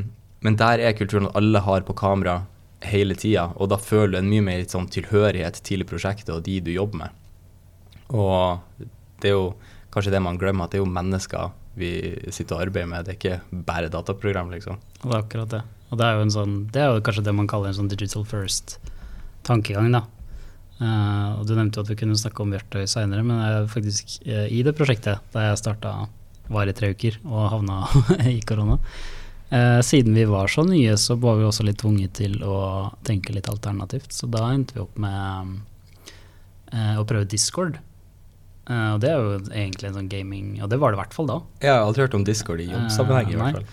men 0.44 0.58
der 0.60 0.84
er 0.84 0.96
kulturen 0.98 1.30
at 1.30 1.38
alle 1.40 1.64
har 1.64 1.86
på 1.88 1.96
kamera 1.96 2.42
hele 2.82 3.14
tida, 3.14 3.48
og 3.56 3.70
da 3.70 3.78
føler 3.78 4.16
du 4.16 4.20
en 4.20 4.30
mye 4.30 4.44
mer 4.44 4.64
sånn 4.68 4.88
tilhørighet 4.90 5.60
til 5.64 5.84
prosjektet 5.86 6.32
og 6.34 6.42
de 6.46 6.58
du 6.60 6.72
jobber 6.74 7.04
med. 7.04 7.20
Og 8.12 8.88
det 9.22 9.30
er 9.30 9.36
jo 9.36 9.52
kanskje 9.94 10.12
det 10.12 10.22
man 10.24 10.40
glemmer, 10.40 10.66
at 10.66 10.74
det 10.74 10.80
er 10.80 10.84
jo 10.84 10.92
mennesker 10.92 11.52
vi 11.78 11.92
sitter 12.30 12.58
og 12.58 12.66
arbeider 12.66 12.90
med, 12.90 13.06
det 13.06 13.14
er 13.14 13.18
ikke 13.18 13.62
bare 13.68 13.92
dataprogram, 13.92 14.50
liksom. 14.52 14.80
Og 15.02 15.06
det 15.06 15.14
er 15.14 15.22
akkurat 15.22 15.54
det. 15.54 15.62
Og 15.92 16.00
det 16.00 16.08
er 16.08 16.18
jo, 16.18 16.26
sånn, 16.32 16.56
det 16.72 16.82
er 16.82 16.90
jo 16.90 17.04
kanskje 17.04 17.24
det 17.26 17.36
man 17.36 17.48
kaller 17.48 17.70
en 17.70 17.78
sånn 17.82 17.92
digital 17.92 18.26
first-tankegang, 18.28 19.92
da. 19.92 20.04
Uh, 20.82 21.38
og 21.38 21.46
du 21.46 21.54
nevnte 21.54 21.78
jo 21.78 21.84
at 21.84 21.90
vi 21.92 21.98
kunne 22.00 22.18
snakke 22.18 22.42
om 22.42 22.52
verktøy 22.52 22.86
seinere, 22.90 23.22
men 23.26 23.38
jeg 23.38 23.66
faktisk 23.70 24.14
uh, 24.26 24.46
i 24.50 24.62
det 24.66 24.72
prosjektet 24.74 25.20
da 25.34 25.44
jeg 25.46 25.60
starta 25.60 25.92
var 26.52 26.66
i 26.66 26.74
tre 26.74 26.90
uker 26.96 27.20
og 27.22 27.52
havna 27.52 27.84
i 28.32 28.40
korona. 28.42 28.80
Uh, 29.52 29.78
siden 29.84 30.16
vi 30.16 30.24
var 30.26 30.50
så 30.50 30.64
nye, 30.66 30.96
så 30.98 31.14
var 31.20 31.38
vi 31.38 31.46
også 31.46 31.68
litt 31.68 31.78
tvunget 31.84 32.16
til 32.18 32.40
å 32.42 32.56
tenke 33.06 33.36
litt 33.36 33.50
alternativt. 33.52 34.10
Så 34.16 34.26
da 34.32 34.48
endte 34.50 34.78
vi 34.78 34.84
opp 34.84 34.98
med 35.00 35.60
å 36.72 37.04
prøve 37.04 37.28
Discord. 37.28 37.76
Eh, 38.70 38.90
og 38.94 39.00
det 39.02 39.10
er 39.10 39.18
jo 39.18 39.38
egentlig 39.50 39.88
en 39.88 39.96
sånn 39.96 40.10
gaming 40.10 40.50
Og 40.62 40.68
det 40.70 40.76
var 40.78 40.92
det 40.92 40.98
i 41.00 41.02
hvert 41.02 41.16
fall 41.16 41.26
da. 41.26 41.38
Jeg 41.64 41.72
har 41.72 41.80
aldri 41.82 42.04
hørt 42.04 42.14
om 42.14 42.26
Discord 42.26 42.62
i 42.62 42.68
jobbsammenheng, 42.70 43.32
i 43.32 43.34
Eh, 43.34 43.40
hvert 43.40 43.56
fall. 43.58 43.64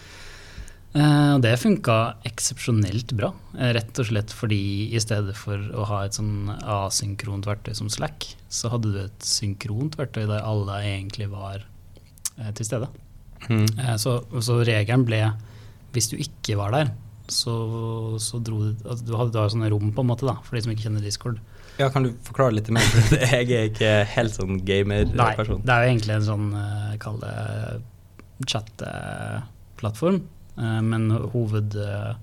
Eh, 0.98 1.34
det 1.46 1.51
funka 1.62 1.98
eksepsjonelt 2.25 3.13
bra. 3.13 3.29
Rett 3.53 4.00
og 4.01 4.08
slett 4.10 4.34
fordi 4.34 4.89
i 4.89 5.00
stedet 5.03 5.36
for 5.38 5.58
å 5.77 5.86
ha 5.86 6.00
et 6.05 6.17
sånn 6.17 6.50
asynkront 6.58 7.46
verktøy 7.46 7.75
som 7.77 7.91
Slack, 7.93 8.31
så 8.50 8.72
hadde 8.74 8.93
du 8.96 8.98
et 9.03 9.22
synkront 9.22 10.00
verktøy 10.00 10.25
der 10.25 10.41
alle 10.41 10.79
egentlig 10.81 11.29
var 11.29 11.67
til 12.55 12.65
stede. 12.65 12.88
Mm. 13.50 13.67
Så, 14.01 14.17
så 14.41 14.58
regelen 14.65 15.05
ble 15.08 15.22
hvis 15.93 16.10
du 16.12 16.17
ikke 16.17 16.58
var 16.58 16.74
der, 16.74 16.91
så, 17.29 17.53
så 18.22 18.39
dro 18.41 18.60
du 18.63 18.88
altså, 18.88 19.05
Du 19.05 19.15
hadde 19.17 19.34
da 19.36 19.46
sånne 19.51 19.69
rom, 19.72 19.91
på 19.93 20.03
en 20.03 20.10
måte, 20.10 20.25
da, 20.27 20.36
for 20.43 20.58
de 20.58 20.63
som 20.65 20.74
ikke 20.74 20.88
kjenner 20.88 21.05
Discord. 21.05 21.39
Ja, 21.79 21.88
Kan 21.93 22.03
du 22.03 22.12
forklare 22.27 22.57
litt 22.57 22.67
mer? 22.75 22.83
Jeg 23.24 23.48
er 23.55 23.69
ikke 23.69 23.93
helt 24.15 24.36
sånn 24.36 24.59
gamer-person. 24.67 25.62
Nei, 25.62 25.65
det 25.65 25.75
er 25.75 25.86
jo 25.86 25.93
egentlig 25.93 26.15
en 26.17 26.27
sånn, 26.27 26.50
uh, 26.51 26.98
kall 27.00 27.21
det 27.24 27.36
chatteplattform. 28.48 30.21
Eh, 30.59 30.81
men 30.81 31.09
hoved, 31.12 31.75
eh, 31.75 32.15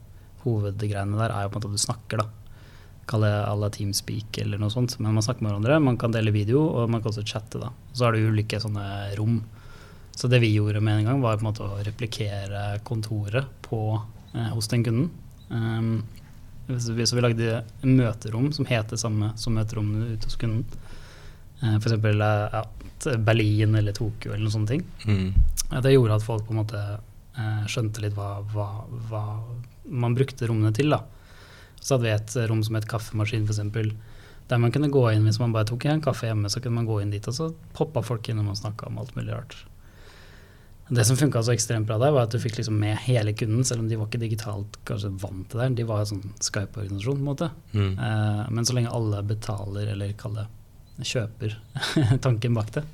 hovedgreiene 0.44 1.18
der 1.18 1.32
er 1.32 1.46
jo 1.46 1.52
på 1.52 1.58
en 1.58 1.62
måte 1.62 1.70
at 1.70 1.78
du 1.78 1.84
snakker, 1.84 2.22
da. 2.22 2.26
Kall 3.06 3.22
det 3.22 3.32
à 3.32 3.54
la 3.54 3.70
Teamspeak 3.70 4.38
eller 4.42 4.58
noe 4.58 4.72
sånt. 4.72 4.98
Men 5.00 5.14
man 5.14 5.22
snakker 5.24 5.44
med 5.44 5.52
hverandre, 5.52 5.80
man 5.82 5.98
kan 6.00 6.14
dele 6.14 6.34
video, 6.34 6.64
og 6.66 6.90
man 6.90 7.02
kan 7.02 7.12
også 7.12 7.26
chatte, 7.26 7.60
da. 7.62 7.70
Så 7.92 8.06
har 8.06 8.12
du 8.12 8.26
ulike 8.26 8.60
sånne 8.60 9.16
rom. 9.16 9.40
Så 10.16 10.28
det 10.32 10.40
vi 10.40 10.54
gjorde 10.54 10.80
med 10.80 11.00
en 11.00 11.10
gang, 11.10 11.22
var 11.22 11.38
på 11.38 11.44
en 11.44 11.50
måte 11.50 11.64
å 11.64 11.82
replikere 11.86 12.80
kontoret 12.84 13.46
på, 13.62 14.02
eh, 14.34 14.50
hos 14.52 14.68
den 14.68 14.84
kunden. 14.84 15.10
Um, 15.48 16.04
så 16.66 16.92
vi, 16.92 17.06
så 17.06 17.16
vi 17.16 17.22
lagde 17.22 17.62
møterom 17.86 18.50
som 18.52 18.66
het 18.66 18.90
det 18.90 18.98
samme 19.00 19.32
som 19.38 19.54
møterommene 19.54 20.16
ute 20.16 20.28
hos 20.28 20.38
kunden. 20.40 20.64
Eh, 21.62 21.76
for 21.78 21.88
eksempel 21.88 22.20
eh, 22.20 22.56
ja, 22.56 23.16
Berlin 23.18 23.74
eller 23.74 23.94
Tokyo 23.96 24.32
eller 24.32 24.44
noen 24.44 24.54
sånne 24.56 24.72
ting. 24.72 24.82
Mm. 25.06 25.28
Det 25.82 25.94
gjorde 25.94 26.18
at 26.18 26.26
folk 26.26 26.46
på 26.48 26.54
en 26.54 26.60
måte 26.62 26.82
eh, 26.82 27.62
skjønte 27.70 28.02
litt 28.04 28.16
hva, 28.18 28.40
hva, 28.52 28.68
hva 29.10 29.22
man 29.86 30.16
brukte 30.18 30.48
rommene 30.50 30.74
til. 30.76 30.90
da. 30.92 31.02
Så 31.80 31.94
hadde 31.94 32.08
vi 32.08 32.14
et 32.16 32.36
rom 32.50 32.64
som 32.66 32.78
het 32.78 32.88
kaffemaskin, 32.90 33.46
f.eks. 33.46 33.94
Der 34.46 34.60
man 34.62 34.72
kunne 34.74 34.90
gå 34.94 35.02
inn 35.10 35.26
hvis 35.26 35.40
man 35.42 35.54
bare 35.54 35.66
tok 35.70 35.88
en 35.90 36.02
kaffe 36.02 36.28
hjemme, 36.28 36.50
så 36.50 36.60
kunne 36.62 36.80
man 36.80 36.86
gå 36.86 37.00
inn 37.02 37.14
dit, 37.14 37.26
og 37.26 37.34
så 37.34 37.48
poppa 37.74 38.02
folk 38.06 38.28
inn 38.30 38.42
og 38.42 38.50
man 38.50 38.58
snakka 38.58 38.90
om 38.90 39.00
alt 39.02 39.14
mulig 39.18 39.34
rart. 39.34 39.56
Det 40.88 41.04
som 41.04 41.16
funka 41.16 41.42
så 41.42 41.50
ekstremt 41.50 41.86
bra 41.88 41.96
der, 41.98 42.12
var 42.14 42.28
at 42.28 42.34
du 42.34 42.38
fikk 42.38 42.60
liksom 42.60 42.76
med 42.78 42.94
hele 43.08 43.32
kunden, 43.34 43.64
selv 43.66 43.82
om 43.82 43.88
de 43.90 43.96
var 43.98 44.06
ikke 44.06 44.22
digitalt 44.22 44.76
kanskje 44.86 45.10
vant 45.18 45.48
til 45.50 45.62
det. 45.62 45.70
De 45.80 45.86
var 45.88 46.04
en 46.04 46.10
sånn 46.12 46.36
Skype-organisasjon, 46.38 47.18
på 47.18 47.24
en 47.24 47.30
måte. 47.30 47.48
Mm. 47.72 47.96
Eh, 47.98 48.42
men 48.54 48.68
så 48.68 48.76
lenge 48.76 48.92
alle 48.94 49.22
betaler, 49.26 49.90
eller 49.96 50.14
kall 50.20 50.38
det 50.38 50.46
kjøper 51.02 51.56
tanken 52.24 52.54
bak 52.56 52.70
det, 52.76 52.84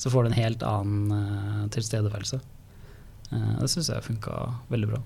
så 0.00 0.10
får 0.10 0.26
du 0.26 0.30
en 0.32 0.40
helt 0.40 0.64
annen 0.66 1.14
eh, 1.14 1.68
tilstedeværelse. 1.76 2.40
Eh, 3.30 3.52
det 3.60 3.70
syns 3.70 3.92
jeg 3.92 4.08
funka 4.08 4.40
veldig 4.72 4.90
bra. 4.90 5.00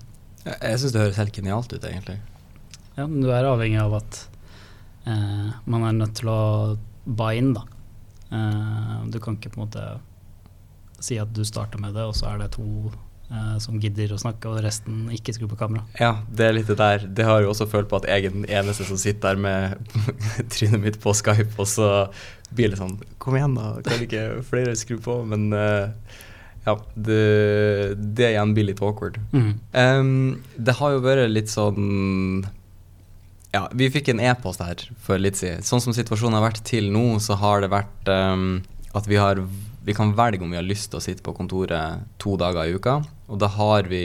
Jeg, 0.47 0.57
jeg 0.57 0.81
syns 0.81 0.95
det 0.95 1.03
høres 1.03 1.21
helt 1.21 1.37
genialt 1.37 1.77
ut, 1.77 1.85
egentlig. 1.85 2.17
Ja, 2.95 3.05
men 3.05 3.21
du 3.21 3.29
er 3.29 3.45
avhengig 3.51 3.79
av 3.83 3.99
at 3.99 4.19
eh, 5.05 5.53
man 5.69 5.85
er 5.85 5.97
nødt 6.01 6.17
til 6.23 6.33
å 6.33 6.41
buy 7.05 7.37
in, 7.37 7.53
da. 7.53 7.67
Eh, 8.33 8.99
du 9.13 9.21
kan 9.21 9.37
ikke 9.37 9.53
på 9.53 9.61
en 9.61 9.67
måte 9.67 9.87
si 10.99 11.19
at 11.21 11.33
du 11.35 11.43
starter 11.47 11.81
med 11.81 11.95
det, 11.97 12.05
og 12.05 12.15
så 12.17 12.31
er 12.31 12.43
det 12.43 12.51
to 12.55 12.91
eh, 13.31 13.55
som 13.63 13.79
gidder 13.81 14.15
å 14.15 14.19
snakke, 14.21 14.51
og 14.51 14.63
resten 14.65 15.07
ikke 15.15 15.35
skrur 15.35 15.51
på 15.53 15.59
kamera. 15.59 15.85
Ja, 15.99 16.13
det 16.29 16.47
er 16.47 16.57
litt 16.57 16.71
det 16.71 16.79
der. 16.81 17.07
Det 17.07 17.27
har 17.27 17.39
jeg 17.39 17.47
jo 17.47 17.55
også 17.55 17.69
følt 17.71 17.89
på 17.91 17.99
at 18.01 18.09
jeg 18.09 18.29
er 18.29 18.35
den 18.35 18.47
eneste 18.47 18.87
som 18.87 18.99
sitter 19.01 19.35
der 19.35 19.41
med 19.47 19.95
trynet 20.53 20.83
mitt 20.83 21.01
på 21.03 21.15
Skype, 21.17 21.53
og 21.57 21.69
så 21.69 21.89
blir 22.55 22.71
det 22.71 22.79
sånn 22.79 22.99
Kom 23.21 23.37
igjen, 23.37 23.57
da. 23.57 23.73
Kan 23.85 24.03
ikke 24.05 24.27
flere 24.45 24.75
skru 24.77 24.99
på? 25.01 25.17
Men 25.27 25.49
eh, 25.55 26.19
ja, 26.65 26.75
det, 26.93 27.95
det 28.17 28.31
igjen 28.31 28.53
blir 28.57 28.69
litt 28.71 28.81
awkward. 28.81 29.19
Mm. 29.35 29.51
Um, 29.71 30.43
det 30.57 30.77
har 30.79 30.95
jo 30.95 31.01
vært 31.05 31.29
litt 31.29 31.51
sånn 31.51 32.45
Ja, 33.53 33.67
vi 33.71 33.91
fikk 33.93 34.09
en 34.11 34.21
e-post 34.23 34.63
her 34.65 34.81
for 35.05 35.21
litt 35.21 35.37
siden. 35.39 35.65
Sånn 35.65 35.83
som 35.83 35.93
situasjonen 35.95 36.39
har 36.39 36.47
vært 36.47 36.63
til 36.65 36.89
nå, 36.93 37.19
så 37.23 37.37
har 37.39 37.61
det 37.61 37.69
vært 37.73 38.09
um, 38.09 38.63
at 38.97 39.09
vi 39.09 39.19
har 39.21 39.43
Vi 39.85 39.93
kan 39.93 40.15
velge 40.17 40.41
om 40.41 40.49
vi 40.49 40.57
har 40.57 40.65
lyst 40.65 40.89
til 40.89 40.97
å 40.97 41.03
sitte 41.03 41.21
på 41.21 41.35
kontoret 41.37 42.05
to 42.21 42.33
dager 42.41 42.65
i 42.65 42.73
uka. 42.73 42.97
Og 43.29 43.37
da 43.41 43.49
har 43.53 43.85
vi 43.89 44.01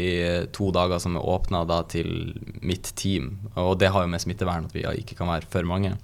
to 0.53 0.69
dager 0.77 1.01
som 1.01 1.17
er 1.17 1.25
åpna 1.25 1.63
da 1.69 1.81
til 1.89 2.35
mitt 2.61 2.93
team. 3.01 3.39
Og 3.57 3.79
det 3.81 3.89
har 3.95 4.05
jo 4.05 4.13
med 4.13 4.21
smittevern 4.21 4.69
at 4.69 4.77
vi 4.77 4.85
ikke 4.85 5.17
kan 5.17 5.31
være 5.33 5.49
for 5.49 5.65
mange. 5.69 5.95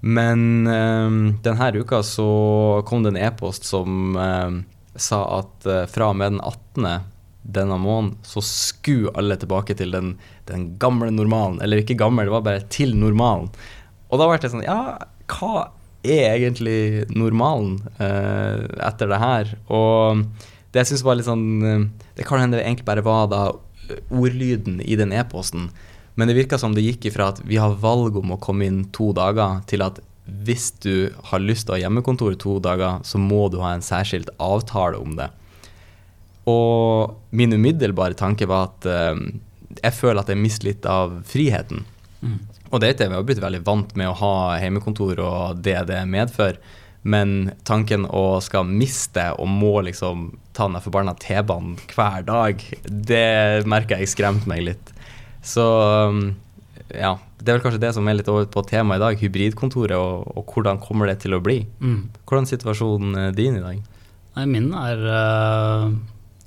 Men 0.00 0.66
øh, 0.70 1.16
denne 1.42 1.70
uka 1.82 2.00
så 2.06 2.28
kom 2.88 3.02
det 3.02 3.16
en 3.16 3.24
e-post 3.26 3.66
som 3.68 4.14
øh, 4.16 4.60
sa 4.94 5.20
at 5.40 5.66
øh, 5.66 5.82
fra 5.90 6.12
og 6.12 6.16
med 6.22 6.36
den 6.36 6.40
18. 6.40 7.10
denne 7.42 7.76
måneden 7.80 8.14
så 8.22 8.40
skulle 8.44 9.10
alle 9.18 9.36
tilbake 9.36 9.74
til 9.74 9.92
den, 9.92 10.14
den 10.46 10.76
gamle 10.78 11.10
normalen. 11.10 11.58
Eller 11.60 11.82
ikke 11.82 11.98
gammel, 11.98 12.30
det 12.30 12.36
var 12.38 12.46
bare 12.46 12.64
til 12.70 12.94
normalen. 12.96 13.50
Og 14.10 14.18
da 14.22 14.30
ble 14.30 14.40
det 14.40 14.54
sånn 14.54 14.66
Ja, 14.66 14.96
hva 15.30 15.68
er 16.02 16.34
egentlig 16.34 17.06
normalen 17.12 17.78
eh, 17.98 18.64
etter 18.86 19.10
det 19.10 19.20
her? 19.20 19.54
Og 19.68 20.24
det 20.72 20.82
jeg 20.82 20.92
syns 20.92 21.04
var 21.06 21.18
litt 21.18 21.28
sånn 21.28 21.46
eh, 21.66 21.86
Det 22.16 22.26
kan 22.28 22.42
hende 22.42 22.60
det 22.60 22.66
egentlig 22.66 22.88
bare 22.88 23.04
var 23.06 23.30
da 23.32 23.42
eh, 23.88 23.98
ordlyden 24.08 24.80
i 24.80 24.96
den 25.00 25.12
e-posten. 25.12 25.68
Men 26.14 26.28
det 26.28 26.38
virka 26.38 26.58
som 26.60 26.74
det 26.76 26.84
gikk 26.84 27.10
ifra 27.10 27.30
at 27.34 27.42
vi 27.46 27.60
har 27.60 27.78
valg 27.80 28.18
om 28.20 28.34
å 28.34 28.40
komme 28.42 28.66
inn 28.68 28.84
to 28.94 29.10
dager, 29.16 29.60
til 29.70 29.84
at 29.86 30.00
hvis 30.30 30.70
du 30.84 31.10
har 31.30 31.42
lyst 31.42 31.66
til 31.66 31.74
å 31.74 31.76
ha 31.76 31.84
hjemmekontor 31.84 32.36
to 32.38 32.58
dager, 32.62 33.00
så 33.06 33.18
må 33.18 33.48
du 33.50 33.58
ha 33.62 33.72
en 33.74 33.84
særskilt 33.84 34.30
avtale 34.42 35.00
om 35.00 35.16
det. 35.18 35.30
Og 36.50 37.16
min 37.36 37.52
umiddelbare 37.52 38.16
tanke 38.18 38.48
var 38.50 38.70
at 38.70 38.88
eh, 38.88 39.24
jeg 39.80 39.96
føler 39.96 40.22
at 40.22 40.30
jeg 40.32 40.40
mister 40.40 40.70
litt 40.70 40.86
av 40.88 41.20
friheten. 41.28 41.84
Mm. 42.20 42.38
Og 42.70 42.82
det 42.82 42.94
er 42.94 43.10
vi 43.10 43.18
har 43.18 43.26
blitt 43.26 43.42
veldig 43.42 43.64
vant 43.66 43.96
med 43.98 44.10
å 44.10 44.18
ha 44.20 44.34
hjemmekontor 44.62 45.18
og 45.24 45.64
det 45.64 45.78
det 45.90 46.04
medfører. 46.06 46.60
Men 47.02 47.54
tanken 47.64 48.04
å 48.04 48.42
skal 48.44 48.68
miste 48.68 49.30
og 49.40 49.48
må 49.48 49.72
liksom 49.86 50.26
ta 50.56 50.66
den 50.68 50.82
forbanna 50.84 51.14
T-banen 51.16 51.78
hver 51.94 52.26
dag, 52.28 52.60
det 52.84 53.64
merker 53.64 54.02
jeg 54.02 54.12
skremte 54.12 54.50
meg 54.50 54.66
litt. 54.66 54.92
Så 55.40 55.64
ja, 56.92 57.14
det 57.40 57.48
er 57.48 57.56
vel 57.56 57.64
kanskje 57.64 57.82
det 57.82 57.94
som 57.96 58.08
er 58.08 58.18
litt 58.18 58.28
over 58.28 58.46
på 58.52 58.64
temaet 58.68 59.00
i 59.00 59.04
dag, 59.04 59.22
hybridkontoret, 59.22 59.96
og, 59.96 60.28
og 60.36 60.52
hvordan 60.52 60.80
kommer 60.82 61.08
det 61.08 61.20
til 61.24 61.36
å 61.36 61.42
bli? 61.44 61.62
Mm. 61.80 62.10
Hvordan 62.28 62.46
er 62.46 62.52
situasjonen 62.52 63.20
eh, 63.22 63.32
din 63.36 63.58
i 63.60 63.64
dag? 63.64 63.80
Nei, 64.36 64.46
min 64.50 64.70
er 64.78 65.00
eh, 65.10 65.86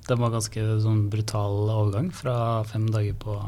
Det 0.08 0.18
var 0.20 0.32
ganske 0.36 0.64
sånn 0.84 1.08
brutal 1.12 1.66
overgang 1.66 2.12
fra 2.16 2.36
fem 2.70 2.86
dager 2.94 3.18
på 3.20 3.40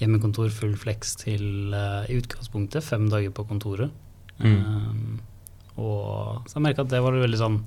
hjemmekontor 0.00 0.52
full 0.52 0.74
flex 0.78 1.16
til 1.22 1.74
eh, 1.74 2.10
i 2.10 2.18
utgangspunktet 2.20 2.84
fem 2.84 3.08
dager 3.12 3.32
på 3.34 3.46
kontoret. 3.48 3.92
Mm. 4.38 4.56
Um, 4.56 5.20
og 5.80 6.44
så 6.48 6.58
jeg 6.58 6.66
merka 6.66 6.84
at 6.84 6.92
det 6.92 7.02
var 7.04 7.16
veldig 7.16 7.38
sånn 7.40 7.60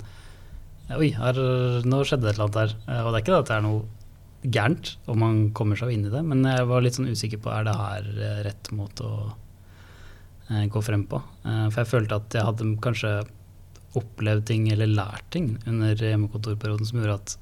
Oi, 0.89 1.11
her, 1.13 1.37
nå 1.85 1.97
skjedde 2.01 2.25
det 2.25 2.31
et 2.31 2.39
eller 2.39 2.47
annet 2.47 2.59
her. 2.59 2.71
Eh, 2.89 3.01
og 3.03 3.11
det 3.11 3.19
er 3.19 3.23
ikke 3.23 3.33
det 3.33 3.41
at 3.43 3.49
det 3.49 3.57
er 3.59 3.65
noe 3.65 4.47
gærent 4.55 4.91
om 5.11 5.19
man 5.21 5.41
kommer 5.53 5.77
seg 5.77 5.91
inn 5.93 6.07
i 6.07 6.13
det, 6.13 6.23
men 6.25 6.41
jeg 6.47 6.65
var 6.65 6.81
litt 6.81 6.97
sånn 6.97 7.11
usikker 7.11 7.41
på 7.43 7.51
er 7.53 7.67
det 7.67 7.75
her 7.77 8.07
rett 8.47 8.71
måte 8.73 9.05
å 9.05 9.27
gå 10.73 10.81
frem 10.81 11.03
på. 11.11 11.19
For 11.43 11.77
jeg 11.77 11.89
følte 11.91 12.17
at 12.17 12.37
jeg 12.39 12.47
hadde 12.47 12.69
kanskje 12.81 13.11
opplevd 13.99 14.47
ting 14.49 14.65
eller 14.73 14.89
lært 14.89 15.27
ting 15.35 15.51
under 15.69 15.93
hjemmekontorperioden 15.93 16.89
som 16.89 17.03
gjorde 17.03 17.19
at 17.19 17.35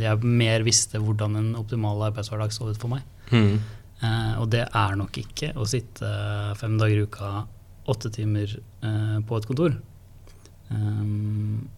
jeg 0.00 0.30
mer 0.40 0.64
visste 0.64 1.02
hvordan 1.02 1.36
en 1.36 1.50
optimal 1.58 2.06
arbeidshverdag 2.08 2.54
så 2.54 2.70
ut 2.70 2.80
for 2.80 2.94
meg. 2.94 3.04
Mm. 3.30 3.60
Eh, 4.00 4.34
og 4.40 4.48
det 4.52 4.64
er 4.64 4.96
nok 4.96 5.18
ikke 5.20 5.52
å 5.60 5.66
sitte 5.68 6.08
fem 6.60 6.78
dager 6.80 7.02
i 7.02 7.04
uka, 7.08 7.32
åtte 7.90 8.12
timer 8.14 8.52
eh, 8.56 9.18
på 9.26 9.36
et 9.36 9.48
kontor. 9.48 9.76
Um, 10.70 11.68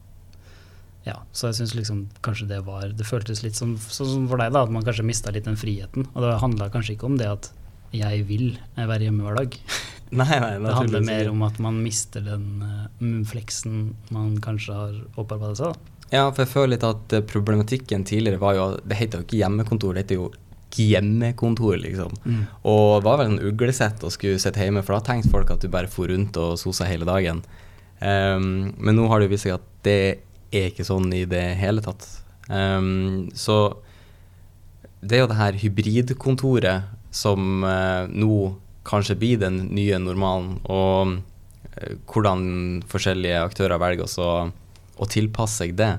ja, 1.02 1.16
så 1.34 1.48
jeg 1.48 1.58
syns 1.58 1.72
liksom 1.74 2.02
kanskje 2.22 2.44
det 2.50 2.58
var 2.66 2.90
Det 2.92 3.06
føltes 3.08 3.40
litt 3.42 3.56
som, 3.56 3.72
sånn 3.80 4.10
som 4.10 4.26
for 4.28 4.38
deg, 4.38 4.52
da, 4.54 4.66
at 4.66 4.74
man 4.74 4.84
kanskje 4.86 5.06
mista 5.06 5.32
litt 5.34 5.48
den 5.48 5.58
friheten. 5.58 6.06
Og 6.12 6.22
det 6.22 6.36
handla 6.42 6.70
kanskje 6.74 6.94
ikke 6.94 7.08
om 7.10 7.16
det 7.18 7.30
at 7.30 7.50
jeg 7.92 8.22
vil 8.28 8.52
eh, 8.54 8.86
være 8.86 9.08
hjemme 9.08 9.26
hver 9.26 9.42
dag. 9.42 9.58
Nei, 10.12 10.28
nei, 10.28 10.58
Det 10.60 10.76
handler 10.76 11.04
mer 11.06 11.28
om 11.30 11.42
at 11.46 11.56
man 11.64 11.78
mister 11.80 12.20
den 12.20 12.60
uh, 12.60 13.12
fleksen 13.24 13.94
man 14.12 14.34
kanskje 14.44 14.74
har 14.76 14.98
opparbeidet 15.16 15.56
seg. 15.62 15.72
da. 15.72 16.08
Ja, 16.12 16.26
for 16.28 16.42
jeg 16.42 16.50
føler 16.52 16.74
litt 16.74 16.84
at 16.84 17.14
problematikken 17.30 18.04
tidligere 18.04 18.36
var 18.42 18.58
jo 18.58 18.66
Det 18.84 18.98
heter 18.98 19.22
jo 19.22 19.24
ikke 19.24 19.38
hjemmekontor, 19.38 19.94
det 19.96 20.02
heter 20.02 20.18
jo 20.18 20.26
hjemmekontor, 20.78 21.76
liksom. 21.82 22.14
Og 22.68 23.00
det 23.00 23.06
var 23.06 23.20
vel 23.20 23.32
en 23.32 23.44
uglesett 23.50 24.04
å 24.04 24.10
skulle 24.12 24.40
sitte 24.42 24.62
hjemme, 24.62 24.84
for 24.86 24.96
da 24.96 25.04
tenkte 25.06 25.32
folk 25.32 25.50
at 25.52 25.64
du 25.64 25.68
bare 25.72 25.90
for 25.90 26.10
rundt 26.12 26.38
og 26.40 26.56
sosa 26.60 26.88
hele 26.88 27.08
dagen. 27.08 27.42
Um, 28.02 28.72
men 28.82 28.96
nå 28.98 29.06
har 29.10 29.22
det 29.22 29.30
vist 29.30 29.46
seg 29.46 29.58
at 29.60 29.66
det 29.86 29.98
er 30.52 30.70
ikke 30.70 30.86
sånn 30.86 31.12
i 31.14 31.22
det 31.28 31.44
hele 31.60 31.84
tatt. 31.84 32.06
Um, 32.48 33.30
så 33.34 33.76
det 35.02 35.16
er 35.16 35.24
jo 35.24 35.30
det 35.30 35.38
her 35.38 35.58
hybridkontoret 35.60 36.90
som 37.14 37.62
uh, 37.66 38.08
nå 38.10 38.56
kanskje 38.86 39.18
blir 39.18 39.38
den 39.42 39.60
nye 39.74 40.00
normalen, 40.02 40.56
og 40.66 41.18
uh, 41.76 41.94
hvordan 42.10 42.82
forskjellige 42.90 43.44
aktører 43.44 43.82
velger 43.82 44.08
også 44.08 44.30
å 45.02 45.08
tilpasse 45.10 45.62
seg 45.62 45.76
det. 45.78 45.94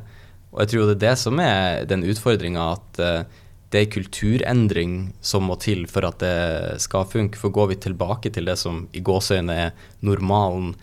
Og 0.54 0.64
jeg 0.64 0.74
tror 0.74 0.90
det 0.90 0.98
er 0.98 1.06
det 1.08 1.16
som 1.22 1.40
er 1.42 1.88
den 1.90 2.06
utfordringa, 2.06 2.68
at 2.76 3.02
uh, 3.02 3.40
det 3.74 3.82
er 3.82 3.94
kulturendring 3.94 4.98
som 5.26 5.48
må 5.50 5.58
til 5.62 5.88
for 5.90 6.06
at 6.06 6.22
det 6.22 6.82
skal 6.84 7.08
funke. 7.10 7.40
For 7.42 7.54
går 7.54 7.72
vi 7.72 7.80
tilbake 7.88 8.30
til 8.34 8.46
det 8.50 8.56
som 8.62 8.84
i 8.94 9.02
gåseøyne 9.02 9.56
er 9.66 9.88
normalen, 10.06 10.76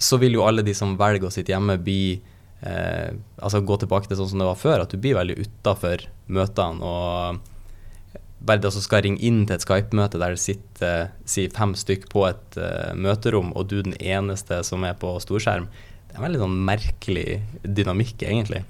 så 0.00 0.16
vil 0.22 0.38
jo 0.38 0.46
alle 0.46 0.64
de 0.64 0.72
som 0.76 0.96
velger 1.00 1.28
å 1.28 1.34
sitte 1.34 1.52
hjemme, 1.52 1.76
bli 1.84 2.16
eh, 2.64 3.12
Altså 3.36 3.60
gå 3.60 3.76
tilbake 3.82 4.08
til 4.08 4.16
sånn 4.16 4.32
som 4.32 4.40
det 4.40 4.48
var 4.48 4.60
før, 4.60 4.86
at 4.86 4.92
du 4.92 4.96
blir 5.02 5.18
veldig 5.18 5.36
utafor 5.44 6.06
møtene. 6.32 6.80
Og 6.80 8.16
bare 8.40 8.62
det 8.62 8.72
å 8.72 8.80
skal 8.80 9.04
ringe 9.04 9.20
inn 9.20 9.44
til 9.44 9.58
et 9.58 9.66
Skype-møte 9.66 10.20
der 10.20 10.32
det 10.32 10.40
sitter 10.40 11.10
si 11.28 11.44
fem 11.52 11.76
stykk 11.76 12.08
på 12.12 12.24
et 12.30 12.56
uh, 12.56 12.96
møterom, 12.96 13.52
og 13.52 13.68
du 13.68 13.82
den 13.84 13.96
eneste 14.00 14.62
som 14.64 14.86
er 14.88 14.96
på 14.96 15.12
storskjerm, 15.20 15.68
det 16.08 16.16
er 16.16 16.22
en 16.22 16.24
veldig 16.24 16.40
sånn 16.46 16.60
merkelig 16.66 17.26
dynamikk, 17.68 18.24
egentlig. 18.24 18.64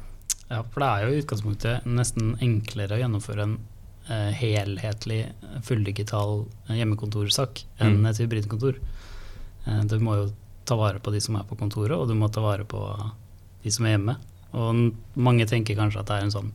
Ja, 0.51 0.65
for 0.67 0.83
det 0.83 0.89
er 0.89 1.05
jo 1.05 1.15
i 1.15 1.21
utgangspunktet 1.23 1.87
nesten 1.87 2.33
enklere 2.43 2.97
å 2.97 3.01
gjennomføre 3.05 3.47
en 3.47 3.57
uh, 4.11 4.31
helhetlig, 4.35 5.21
fulldigital 5.67 6.43
hjemmekontorsak 6.75 7.63
enn 7.79 8.01
mm. 8.01 8.09
et 8.11 8.23
hybridkontor. 8.25 8.81
Uh, 9.69 9.85
du 9.87 9.97
må 10.03 10.19
jo 10.19 10.27
ta 10.67 10.75
vare 10.79 11.03
på 11.03 11.15
de 11.15 11.23
som 11.23 11.39
er 11.39 11.47
på 11.47 11.59
kontoret, 11.59 11.95
og 11.95 12.11
du 12.11 12.17
må 12.19 12.29
ta 12.35 12.43
vare 12.43 12.67
på 12.69 12.83
de 13.63 13.73
som 13.75 13.87
er 13.87 13.95
hjemme. 13.95 14.17
Og 14.59 14.91
mange 15.15 15.47
tenker 15.47 15.79
kanskje 15.79 16.03
at 16.03 16.11
det 16.11 16.19
er 16.19 16.27
en 16.27 16.35
sånn 16.35 16.53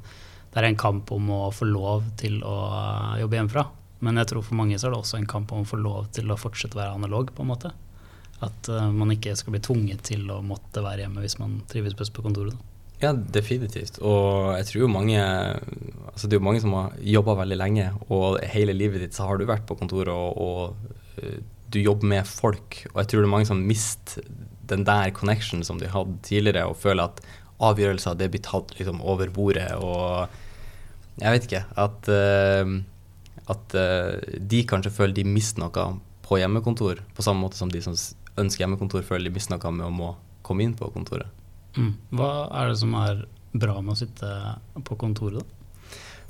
det 0.55 0.61
er 0.61 0.69
en 0.69 0.77
kamp 0.79 1.09
om 1.11 1.31
å 1.35 1.39
få 1.51 1.65
lov 1.67 2.05
til 2.15 2.37
å 2.47 2.53
jobbe 3.19 3.35
hjemmefra. 3.35 3.65
Men 4.07 4.21
jeg 4.21 4.29
tror 4.29 4.45
for 4.47 4.55
mange 4.55 4.77
så 4.79 4.87
er 4.87 4.93
det 4.93 4.99
også 5.01 5.17
en 5.19 5.27
kamp 5.27 5.51
om 5.51 5.65
å 5.65 5.67
få 5.67 5.79
lov 5.81 6.05
til 6.15 6.31
å 6.31 6.37
fortsette 6.39 6.77
å 6.77 6.79
være 6.79 6.93
analog, 6.95 7.33
på 7.35 7.43
en 7.43 7.49
måte. 7.49 7.71
At 8.43 8.69
uh, 8.71 8.87
man 8.95 9.11
ikke 9.11 9.35
skal 9.35 9.55
bli 9.55 9.63
tvunget 9.63 10.05
til 10.07 10.23
å 10.31 10.39
måtte 10.47 10.83
være 10.83 11.03
hjemme 11.03 11.23
hvis 11.23 11.35
man 11.41 11.57
trives 11.71 11.97
best 11.99 12.15
på 12.15 12.23
kontoret. 12.23 12.55
Da. 12.55 12.75
Ja, 13.05 13.12
definitivt. 13.13 14.00
Og 14.01 14.55
jeg 14.57 14.67
tror 14.69 14.81
jo 14.85 14.89
mange 14.89 15.19
altså 15.21 16.29
Det 16.29 16.38
er 16.38 16.39
jo 16.39 16.47
mange 16.47 16.62
som 16.63 16.74
har 16.77 16.93
jobba 17.03 17.35
veldig 17.41 17.57
lenge, 17.59 17.89
og 18.07 18.39
hele 18.53 18.74
livet 18.74 19.03
ditt 19.03 19.17
så 19.17 19.27
har 19.27 19.38
du 19.38 19.45
vært 19.50 19.65
på 19.67 19.75
kontoret, 19.75 20.13
og, 20.15 20.38
og 20.39 21.19
uh, 21.19 21.39
du 21.71 21.81
jobber 21.81 22.07
med 22.07 22.29
folk. 22.29 22.79
Og 22.93 23.01
jeg 23.01 23.09
tror 23.12 23.21
det 23.21 23.27
er 23.27 23.33
mange 23.33 23.50
som 23.50 23.65
mister 23.67 24.24
den 24.65 24.85
der 24.88 25.12
connection 25.13 25.62
som 25.67 25.77
de 25.81 25.91
hadde 25.91 26.15
tidligere, 26.25 26.63
og 26.69 26.79
føler 26.79 27.09
at 27.09 27.19
avgjørelser 27.65 28.15
det 28.17 28.31
blir 28.31 28.43
tatt 28.47 28.74
liksom 28.79 29.03
over 29.03 29.29
bordet. 29.35 29.67
Og 29.75 30.31
jeg 31.19 31.35
vet 31.35 31.45
ikke 31.47 31.63
At, 31.83 32.09
uh, 32.09 32.74
at 33.51 33.75
uh, 33.75 34.39
de 34.39 34.65
kanskje 34.71 34.95
føler 34.95 35.19
de 35.19 35.27
mister 35.27 35.65
noe 35.65 35.89
på 36.25 36.39
hjemmekontor, 36.39 37.03
på 37.13 37.27
samme 37.27 37.43
måte 37.43 37.59
som 37.59 37.69
de 37.69 37.83
som 37.83 37.97
ønsker 38.39 38.63
hjemmekontor, 38.63 39.03
føler 39.03 39.27
de 39.27 39.35
mister 39.35 39.53
noe 39.55 39.75
med 39.75 39.89
å 39.89 39.93
må 39.93 40.13
komme 40.47 40.63
inn 40.63 40.77
på 40.79 40.88
kontoret. 40.95 41.27
Mm. 41.75 41.94
Hva 42.15 42.32
er 42.62 42.72
det 42.72 42.79
som 42.82 42.96
er 43.00 43.25
bra 43.55 43.77
med 43.82 43.96
å 43.96 44.00
sitte 44.00 44.32
på 44.88 44.98
kontoret, 45.00 45.44
da? 45.44 45.51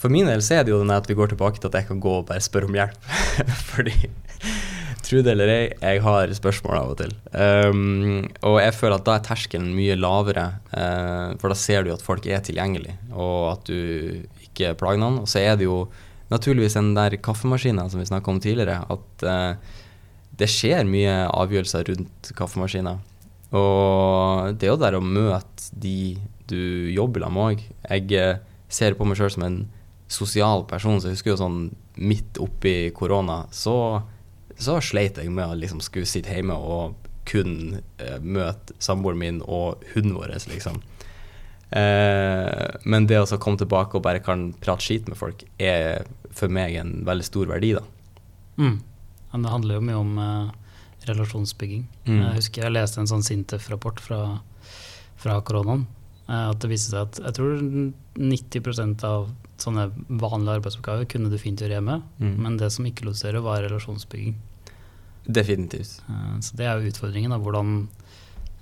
For 0.02 0.12
min 0.12 0.28
del 0.28 0.42
så 0.44 0.60
er 0.60 0.66
det 0.66 0.74
jo 0.74 0.82
den 0.82 0.92
at 0.94 1.08
vi 1.10 1.16
går 1.18 1.32
tilbake 1.32 1.62
til 1.62 1.72
at 1.72 1.80
jeg 1.80 1.88
kan 1.88 2.02
gå 2.04 2.18
og 2.20 2.28
bare 2.30 2.44
spørre 2.44 2.68
om 2.68 2.76
hjelp. 2.76 3.12
Fordi 3.72 3.96
Tro 5.06 5.20
det 5.22 5.36
eller 5.36 5.52
ei, 5.54 5.66
jeg 5.70 6.02
har 6.02 6.32
spørsmål 6.34 6.78
av 6.80 6.92
og 6.96 6.98
til. 6.98 7.12
Um, 7.38 8.24
og 8.48 8.56
jeg 8.58 8.74
føler 8.74 8.96
at 8.98 9.06
da 9.06 9.18
er 9.20 9.26
terskelen 9.28 9.68
mye 9.78 9.98
lavere, 10.00 10.46
uh, 10.72 11.36
for 11.42 11.54
da 11.54 11.58
ser 11.60 11.86
du 11.86 11.92
at 11.94 12.02
folk 12.02 12.26
er 12.26 12.42
tilgjengelig, 12.46 12.96
og 13.14 13.52
at 13.52 13.70
du 13.70 14.24
ikke 14.48 14.74
plager 14.80 15.04
noen. 15.04 15.20
Og 15.22 15.30
så 15.30 15.44
er 15.44 15.60
det 15.60 15.68
jo 15.68 15.84
naturligvis 16.32 16.78
den 16.80 16.96
der 16.98 17.20
kaffemaskinen 17.22 17.92
som 17.92 18.02
vi 18.02 18.08
snakka 18.10 18.34
om 18.34 18.42
tidligere, 18.42 18.80
at 18.82 19.28
uh, 19.30 19.84
det 20.40 20.50
skjer 20.50 20.90
mye 20.90 21.14
avgjørelser 21.30 21.86
rundt 21.92 22.34
kaffemaskiner. 22.40 22.98
Og 23.56 24.56
det 24.60 24.68
er 24.68 24.74
jo 24.74 24.82
der 24.82 24.98
å 24.98 25.04
møte 25.04 25.70
de 25.72 26.18
du 26.50 26.92
jobber 26.94 27.26
sammen 27.26 27.40
med 27.40 27.46
òg. 27.46 27.64
Jeg 27.90 28.20
uh, 28.22 28.44
ser 28.70 28.98
på 28.98 29.08
meg 29.08 29.18
sjøl 29.18 29.32
som 29.34 29.46
en 29.48 29.62
sosial 30.12 30.66
person, 30.70 31.00
så 31.00 31.10
jeg 31.10 31.18
husker 31.18 31.34
jo 31.34 31.40
sånn 31.42 31.62
midt 31.98 32.38
oppi 32.44 32.92
korona, 32.94 33.46
så 33.56 34.04
så 34.56 34.80
sleit 34.84 35.20
jeg 35.20 35.32
med 35.36 35.52
å 35.52 35.58
liksom 35.58 35.82
skulle 35.84 36.08
sitte 36.08 36.32
hjemme 36.32 36.56
og 36.56 36.96
kun 37.28 37.82
eh, 38.00 38.20
møte 38.22 38.76
samboeren 38.80 39.20
min 39.20 39.40
og 39.44 39.84
hunden 39.96 40.16
vår, 40.16 40.36
liksom. 40.52 40.78
Eh, 41.76 42.76
men 42.86 43.08
det 43.10 43.20
å 43.20 43.40
komme 43.42 43.60
tilbake 43.60 43.98
og 43.98 44.06
bare 44.06 44.24
kan 44.24 44.52
prate 44.62 44.86
skit 44.86 45.10
med 45.10 45.20
folk, 45.20 45.44
er 45.60 46.06
for 46.36 46.52
meg 46.52 46.78
en 46.80 47.00
veldig 47.08 47.26
stor 47.28 47.50
verdi, 47.52 47.74
da. 47.76 47.84
Mm. 48.62 48.78
Men 49.34 49.44
det 49.44 49.52
handler 49.52 49.80
jo 49.80 49.88
mye 49.90 50.04
om 50.04 50.22
eh, 50.22 50.54
relasjonsbygging. 51.10 51.86
Mm. 52.08 52.18
Jeg 52.20 52.40
husker 52.40 52.66
jeg 52.66 52.76
leste 52.76 53.02
en 53.02 53.10
sånn 53.12 53.26
Sintef-rapport 53.26 54.02
fra, 54.04 54.22
fra 55.22 55.40
koronaen. 55.46 55.86
Eh, 56.26 56.48
at 56.50 56.62
det 56.62 56.72
viste 56.72 56.94
seg 56.94 57.06
at 57.06 57.20
jeg 57.22 57.38
tror 57.38 57.60
90% 58.18 59.06
av 59.06 59.30
sånne 59.62 59.88
vanlige 60.10 60.60
arbeidsoppgaver 60.60 61.08
kunne 61.12 61.30
du 61.32 61.38
fint 61.40 61.62
gjøre 61.62 61.78
hjemme, 61.78 62.00
mm. 62.20 62.34
men 62.42 62.58
det 62.60 62.72
som 62.74 62.88
ikke 62.88 63.06
lot 63.08 63.20
seg 63.20 63.32
gjøre, 63.32 63.46
var 63.46 63.62
relasjonsbygging. 63.64 64.36
Definitivt. 65.26 66.00
Uh, 66.10 66.36
så 66.44 66.58
det 66.58 66.68
er 66.68 66.82
jo 66.82 66.92
utfordringen. 66.92 67.34
Da. 67.34 67.40
Hvordan 67.42 67.78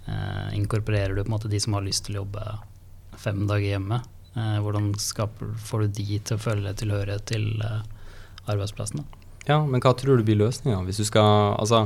uh, 0.07 0.49
inkorporerer 0.55 1.15
du 1.15 1.23
på 1.23 1.31
en 1.31 1.35
måte 1.35 1.51
de 1.51 1.59
som 1.63 1.75
har 1.77 1.85
lyst 1.87 2.07
til 2.07 2.17
å 2.17 2.23
jobbe 2.23 2.45
fem 3.19 3.45
dager 3.47 3.75
hjemme? 3.75 4.03
Hvordan 4.33 4.87
skaper, 4.97 5.51
får 5.61 5.83
du 5.83 5.97
de 5.99 6.15
til 6.25 6.39
å 6.39 6.41
føle 6.41 6.71
tilhørighet 6.73 7.27
til 7.29 7.43
arbeidsplassen? 8.49 9.03
Da? 9.03 9.19
Ja, 9.45 9.57
men 9.61 9.83
hva 9.83 9.91
tror 9.93 10.17
du 10.17 10.23
blir 10.25 10.39
løsninga? 10.39 10.79
Hvis 10.87 11.03
du 11.03 11.05
skal 11.05 11.53
altså, 11.53 11.83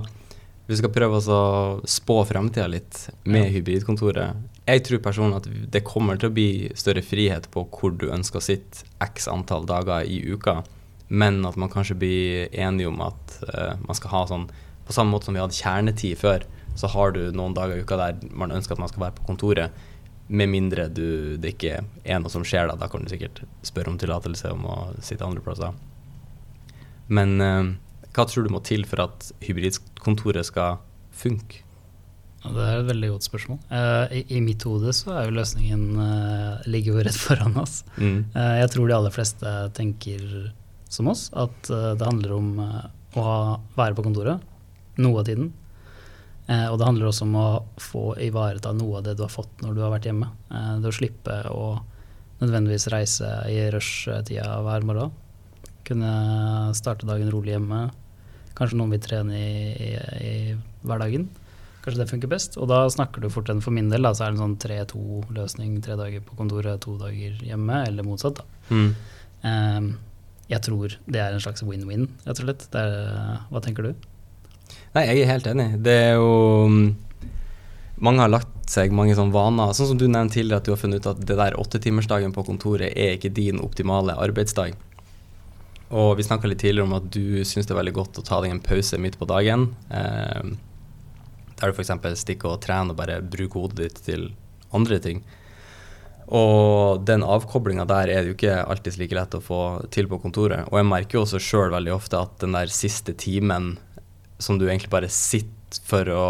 du 0.68 0.76
skal 0.76 0.92
prøve 0.92 1.20
å 1.20 1.42
spå 1.88 2.20
fremtida 2.28 2.68
litt 2.68 3.06
med 3.24 3.46
ja. 3.46 3.52
hybridkontoret, 3.56 4.48
jeg 4.68 4.84
tror 4.84 5.00
personlig 5.00 5.40
at 5.40 5.48
det 5.72 5.84
kommer 5.88 6.20
til 6.20 6.28
å 6.28 6.36
bli 6.36 6.50
større 6.76 7.04
frihet 7.06 7.48
på 7.54 7.64
hvor 7.72 7.94
du 7.96 8.10
ønsker 8.12 8.42
å 8.42 8.44
sitte 8.44 8.84
x 9.04 9.30
antall 9.32 9.68
dager 9.70 10.04
i 10.04 10.20
uka, 10.28 10.60
men 11.08 11.40
at 11.48 11.56
man 11.56 11.72
kanskje 11.72 11.96
blir 12.02 12.50
enige 12.52 12.90
om 12.92 13.00
at 13.06 13.38
uh, 13.48 13.80
man 13.80 13.96
skal 13.96 14.12
ha 14.12 14.26
sånn 14.28 14.50
På 14.88 14.96
samme 14.96 15.12
måte 15.12 15.28
som 15.28 15.36
vi 15.36 15.42
hadde 15.44 15.56
kjernetid 15.56 16.16
før, 16.16 16.44
så 16.80 16.88
har 16.88 17.12
du 17.12 17.34
noen 17.36 17.56
dager 17.56 17.76
i 17.76 17.84
uka 17.84 17.98
der 18.00 18.22
man 18.32 18.54
ønsker 18.56 18.76
at 18.76 18.80
man 18.80 18.88
skal 18.88 19.02
være 19.04 19.18
på 19.18 19.26
kontoret. 19.28 19.82
Med 20.32 20.48
mindre 20.48 20.86
du, 20.88 21.36
det 21.36 21.58
ikke 21.58 21.82
er 22.08 22.22
noe 22.24 22.32
som 22.32 22.46
skjer 22.48 22.70
da. 22.70 22.78
Da 22.80 22.88
kan 22.88 23.04
du 23.04 23.12
sikkert 23.12 23.42
spørre 23.68 23.92
om 23.92 23.98
tillatelse 24.00 24.54
om 24.56 24.64
å 24.64 24.78
sitte 25.04 25.28
andre 25.28 25.44
plasser. 25.44 25.76
Men 27.12 27.36
uh, 27.44 27.74
hva 28.18 28.26
tror 28.26 28.48
du 28.48 28.54
må 28.54 28.64
til 28.66 28.86
for 28.90 29.04
at 29.06 29.32
hybridkontoret 29.46 30.50
skal 30.50 30.80
funke? 31.14 31.64
Det 32.48 32.64
er 32.64 32.80
et 32.80 32.88
veldig 32.88 33.10
godt 33.12 33.26
spørsmål. 33.28 33.58
Uh, 33.70 34.06
i, 34.14 34.22
i, 34.38 34.42
mitt 34.44 34.64
hode 34.68 34.94
så 34.96 35.12
er 35.16 35.28
jo 35.28 35.36
løsningen 35.36 36.00
uh, 36.00 36.66
ligger 36.70 36.96
jo 36.96 37.06
rett 37.08 37.20
foran 37.28 37.58
oss. 37.60 37.82
Mm. 37.98 38.20
Uh, 38.36 38.56
jeg 38.62 38.72
tror 38.74 38.88
de 38.88 38.96
aller 38.98 39.14
fleste 39.14 39.54
tenker 39.78 40.24
som 40.88 41.10
oss, 41.12 41.28
at 41.36 41.68
det 41.68 42.06
handler 42.06 42.32
om 42.38 42.52
å 42.64 43.24
ha, 43.26 43.40
være 43.76 43.98
på 43.98 44.06
kontoret 44.06 44.40
noe 45.04 45.20
av 45.20 45.26
tiden. 45.28 45.50
og 46.48 46.78
det 46.80 46.86
handler 46.88 47.10
også 47.10 47.26
om 47.26 47.34
å 47.36 47.48
få 47.84 48.04
ivareta 48.24 48.72
noe 48.72 49.02
av 49.02 49.04
det 49.04 49.18
du 49.20 49.26
har 49.26 49.34
fått 49.34 49.66
når 49.66 49.76
du 49.76 49.82
har 49.84 49.92
vært 49.92 50.08
hjemme. 50.08 50.30
det 50.48 50.88
å 50.88 50.96
slippe 50.96 51.36
å 51.52 51.66
nødvendigvis 52.40 52.88
reise 52.94 53.34
i 53.52 53.60
rushtida 53.76 54.62
hver 54.64 54.88
morgen. 54.88 55.12
Kunne 55.92 56.14
starte 56.80 57.10
dagen 57.10 57.36
rolig 57.36 57.58
hjemme. 57.58 57.90
Kanskje 58.58 58.80
noen 58.80 58.96
vil 58.96 59.04
trene 59.04 59.38
i, 59.38 59.74
i, 59.88 59.92
i 60.28 60.34
hverdagen. 60.88 61.28
Kanskje 61.86 62.02
det 62.02 62.10
funker 62.10 62.32
best. 62.32 62.58
Og 62.60 62.68
da 62.72 62.82
snakker 62.92 63.24
du 63.24 63.30
fort 63.32 63.48
en 63.54 63.62
for 63.64 63.76
min 63.76 63.88
del, 63.94 64.04
da, 64.04 64.12
så 64.18 64.26
er 64.26 64.34
det 64.34 64.40
en 64.40 64.44
sånn 64.44 64.58
3-2-løsning. 64.66 65.78
Tre 65.86 65.96
dager 66.00 66.26
på 66.26 66.36
kontoret, 66.40 66.82
to 66.84 66.98
dager 67.00 67.38
hjemme, 67.46 67.84
eller 67.88 68.08
motsatt. 68.08 68.42
da. 68.42 68.76
Mm. 68.76 68.90
Um, 69.48 69.90
jeg 70.48 70.64
tror 70.64 70.96
det 71.12 71.20
er 71.20 71.36
en 71.36 71.44
slags 71.44 71.64
win-win, 71.64 72.08
rett 72.26 72.40
og 72.40 72.46
slett. 72.48 72.68
Er, 72.76 72.94
hva 73.52 73.62
tenker 73.64 73.88
du? 73.88 74.08
Nei, 74.96 75.06
jeg 75.06 75.24
er 75.24 75.32
helt 75.32 75.48
enig. 75.52 75.68
Det 75.84 75.96
er 76.10 76.16
jo 76.20 76.68
mm, 76.72 76.88
Mange 78.04 78.22
har 78.22 78.30
lagt 78.30 78.70
seg 78.70 78.92
mange 78.94 79.16
sånne 79.18 79.34
vaner. 79.34 79.72
Sånn 79.76 79.92
som 79.92 80.00
du 80.00 80.06
nevnte 80.08 80.38
tidligere, 80.38 80.60
at 80.62 80.68
du 80.68 80.74
har 80.74 80.80
funnet 80.82 81.02
ut 81.02 81.10
at 81.14 81.24
det 81.24 81.38
der 81.40 81.56
åttetimersdagen 81.60 82.36
på 82.36 82.44
kontoret 82.46 82.92
er 82.92 83.16
ikke 83.16 83.34
din 83.34 83.64
optimale 83.64 84.16
arbeidsdag. 84.22 84.76
Og 85.96 86.18
vi 86.20 86.26
snakka 86.26 86.50
litt 86.50 86.60
tidligere 86.60 86.88
om 86.88 86.98
at 86.98 87.08
du 87.14 87.44
syns 87.48 87.68
det 87.68 87.76
er 87.76 87.80
veldig 87.80 87.96
godt 87.96 88.20
å 88.20 88.26
ta 88.28 88.42
deg 88.44 88.52
en 88.52 88.64
pause 88.64 89.00
midt 89.00 89.16
på 89.20 89.28
dagen. 89.30 89.70
Eh, 89.88 90.50
der 91.58 91.72
du 91.72 91.78
f.eks. 91.78 91.94
stikker 92.22 92.54
og 92.56 92.62
trener 92.66 92.94
og 92.94 93.00
bare 93.00 93.22
bruker 93.24 93.64
hodet 93.64 93.80
ditt 93.80 94.02
til 94.06 94.30
andre 94.76 95.00
ting. 95.04 95.24
Og 96.28 97.06
den 97.08 97.24
avkoblinga 97.24 97.86
der 97.88 98.12
er 98.12 98.22
det 98.22 98.34
jo 98.34 98.36
ikke 98.36 98.60
alltid 98.68 98.98
like 99.00 99.16
lett 99.16 99.38
å 99.38 99.44
få 99.44 99.62
til 99.96 100.10
på 100.12 100.20
kontoret. 100.20 100.68
Og 100.68 100.82
jeg 100.82 100.90
merker 100.90 101.18
jo 101.18 101.24
også 101.24 101.40
sjøl 101.40 101.72
veldig 101.72 101.94
ofte 101.96 102.20
at 102.20 102.36
den 102.44 102.58
der 102.58 102.72
siste 102.74 103.16
timen 103.16 103.78
som 104.44 104.60
du 104.60 104.68
egentlig 104.68 104.92
bare 104.92 105.10
sitter 105.10 105.80
for 105.88 106.12
å 106.12 106.26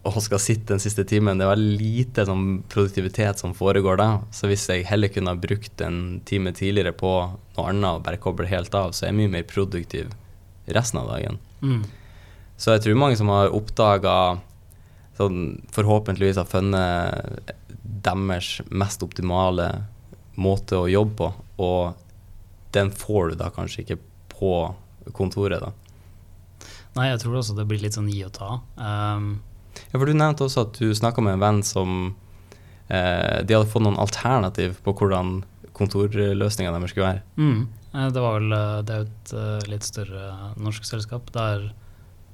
og 0.00 0.16
skal 0.24 0.40
sitte 0.40 0.72
den 0.72 0.80
siste 0.80 1.04
timen. 1.04 1.38
Det 1.40 1.48
veldig 1.48 1.76
lite 1.76 2.24
sånn, 2.28 2.62
produktivitet 2.72 3.42
som 3.42 3.52
foregår 3.56 4.00
da. 4.00 4.08
Så 4.32 4.48
hvis 4.48 4.64
jeg 4.70 4.86
heller 4.88 5.12
kunne 5.12 5.34
ha 5.34 5.40
brukt 5.40 5.82
en 5.84 6.20
time 6.28 6.54
tidligere 6.56 6.94
på 6.96 7.12
noe 7.28 7.66
annet 7.68 7.98
og 7.98 8.04
bare 8.06 8.20
koble 8.22 8.48
helt 8.48 8.74
av, 8.76 8.94
så 8.96 9.04
er 9.04 9.12
jeg 9.12 9.18
mye 9.20 9.34
mer 9.36 9.48
produktiv 9.48 10.14
resten 10.72 11.02
av 11.02 11.10
dagen. 11.12 11.36
Mm. 11.60 11.82
Så 12.60 12.74
jeg 12.74 12.84
tror 12.84 13.00
mange 13.00 13.18
som 13.20 13.32
har 13.32 13.52
oppdaga 13.56 14.14
sånn, 15.20 15.60
Forhåpentligvis 15.74 16.40
har 16.40 16.48
funnet 16.48 17.52
deres 17.80 18.60
mest 18.72 19.04
optimale 19.04 19.68
måte 20.40 20.78
å 20.78 20.88
jobbe 20.88 21.16
på, 21.18 21.30
og 21.60 22.72
den 22.72 22.92
får 22.94 23.32
du 23.32 23.40
da 23.42 23.50
kanskje 23.52 23.84
ikke 23.84 24.00
på 24.32 24.54
kontoret, 25.16 25.60
da. 25.60 25.72
Nei, 26.96 27.10
jeg 27.10 27.20
tror 27.22 27.38
også 27.40 27.54
det 27.58 27.66
blir 27.68 27.82
litt 27.82 27.96
sånn 27.98 28.08
gi 28.10 28.22
og 28.26 28.32
ta. 28.34 28.50
Um, 28.80 29.34
Ja, 29.90 29.98
for 29.98 30.06
du 30.06 30.14
nevnte 30.14 30.46
også 30.46 30.66
at 30.68 30.78
du 30.78 30.92
snakka 30.96 31.24
med 31.24 31.38
en 31.38 31.44
venn 31.44 31.62
som 31.66 31.96
eh, 32.88 33.40
De 33.46 33.56
hadde 33.56 33.70
fått 33.70 33.84
noen 33.86 33.98
alternativ 34.00 34.78
på 34.84 34.94
hvordan 34.98 35.40
kontorløsninga 35.80 36.72
deres 36.74 36.92
skulle 36.92 37.08
være. 37.08 37.22
mm, 37.36 37.60
eh, 37.94 38.08
det 38.14 38.24
var 38.24 38.38
vel 38.38 38.52
eh, 38.56 38.82
Det 38.86 38.96
er 38.96 39.06
et 39.06 39.34
eh, 39.34 39.70
litt 39.72 39.86
større 39.86 40.24
norsk 40.60 40.86
selskap 40.88 41.32
der 41.36 41.70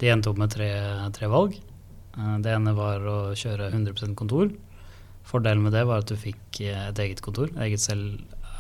de 0.01 0.11
endte 0.13 0.29
opp 0.29 0.37
med 0.37 0.53
tre, 0.53 0.69
tre 1.17 1.29
valg. 1.33 1.55
Det 2.45 2.51
ene 2.53 2.75
var 2.77 3.01
å 3.09 3.15
kjøre 3.33 3.71
100% 3.71 4.13
kontor. 4.17 4.51
Fordelen 5.25 5.63
med 5.65 5.73
det 5.73 5.87
var 5.89 6.03
at 6.03 6.11
du 6.11 6.19
fikk 6.21 6.61
et 6.69 7.01
eget 7.01 7.23
kontor. 7.25 7.49
Eget 7.65 7.81
selv. 7.81 8.19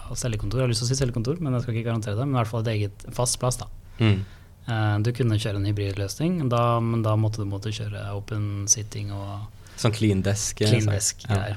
Jeg 0.08 0.30
har 0.32 0.70
lyst 0.70 0.80
til 0.80 0.86
å 0.86 0.88
si 0.88 0.96
selgekontor, 0.96 1.42
men 1.44 1.52
jeg 1.52 1.66
skal 1.66 1.76
ikke 1.76 1.90
garantere 1.90 2.16
det. 2.16 2.24
Men 2.24 2.38
i 2.38 2.40
hvert 2.40 2.50
fall 2.54 2.64
et 2.64 2.72
eget 2.72 3.04
fast 3.12 3.36
plass. 3.42 3.60
da. 3.60 3.68
Mm. 4.00 4.24
Eh, 4.68 4.98
Du 4.98 5.12
kunne 5.14 5.38
kjøre 5.38 5.60
en 5.60 5.68
hybridløsning, 5.68 6.48
da, 6.50 6.80
men 6.80 7.02
da 7.02 7.14
måtte 7.16 7.42
du 7.42 7.48
måtte 7.50 7.72
kjøre 7.74 8.02
open 8.16 8.66
sitting 8.68 9.12
og 9.14 9.46
Sånn 9.76 9.92
clean 9.92 10.22
desk. 10.24 10.60
eh, 10.62 10.70
clean 10.70 10.86
desk 10.88 11.26
ja. 11.28 11.54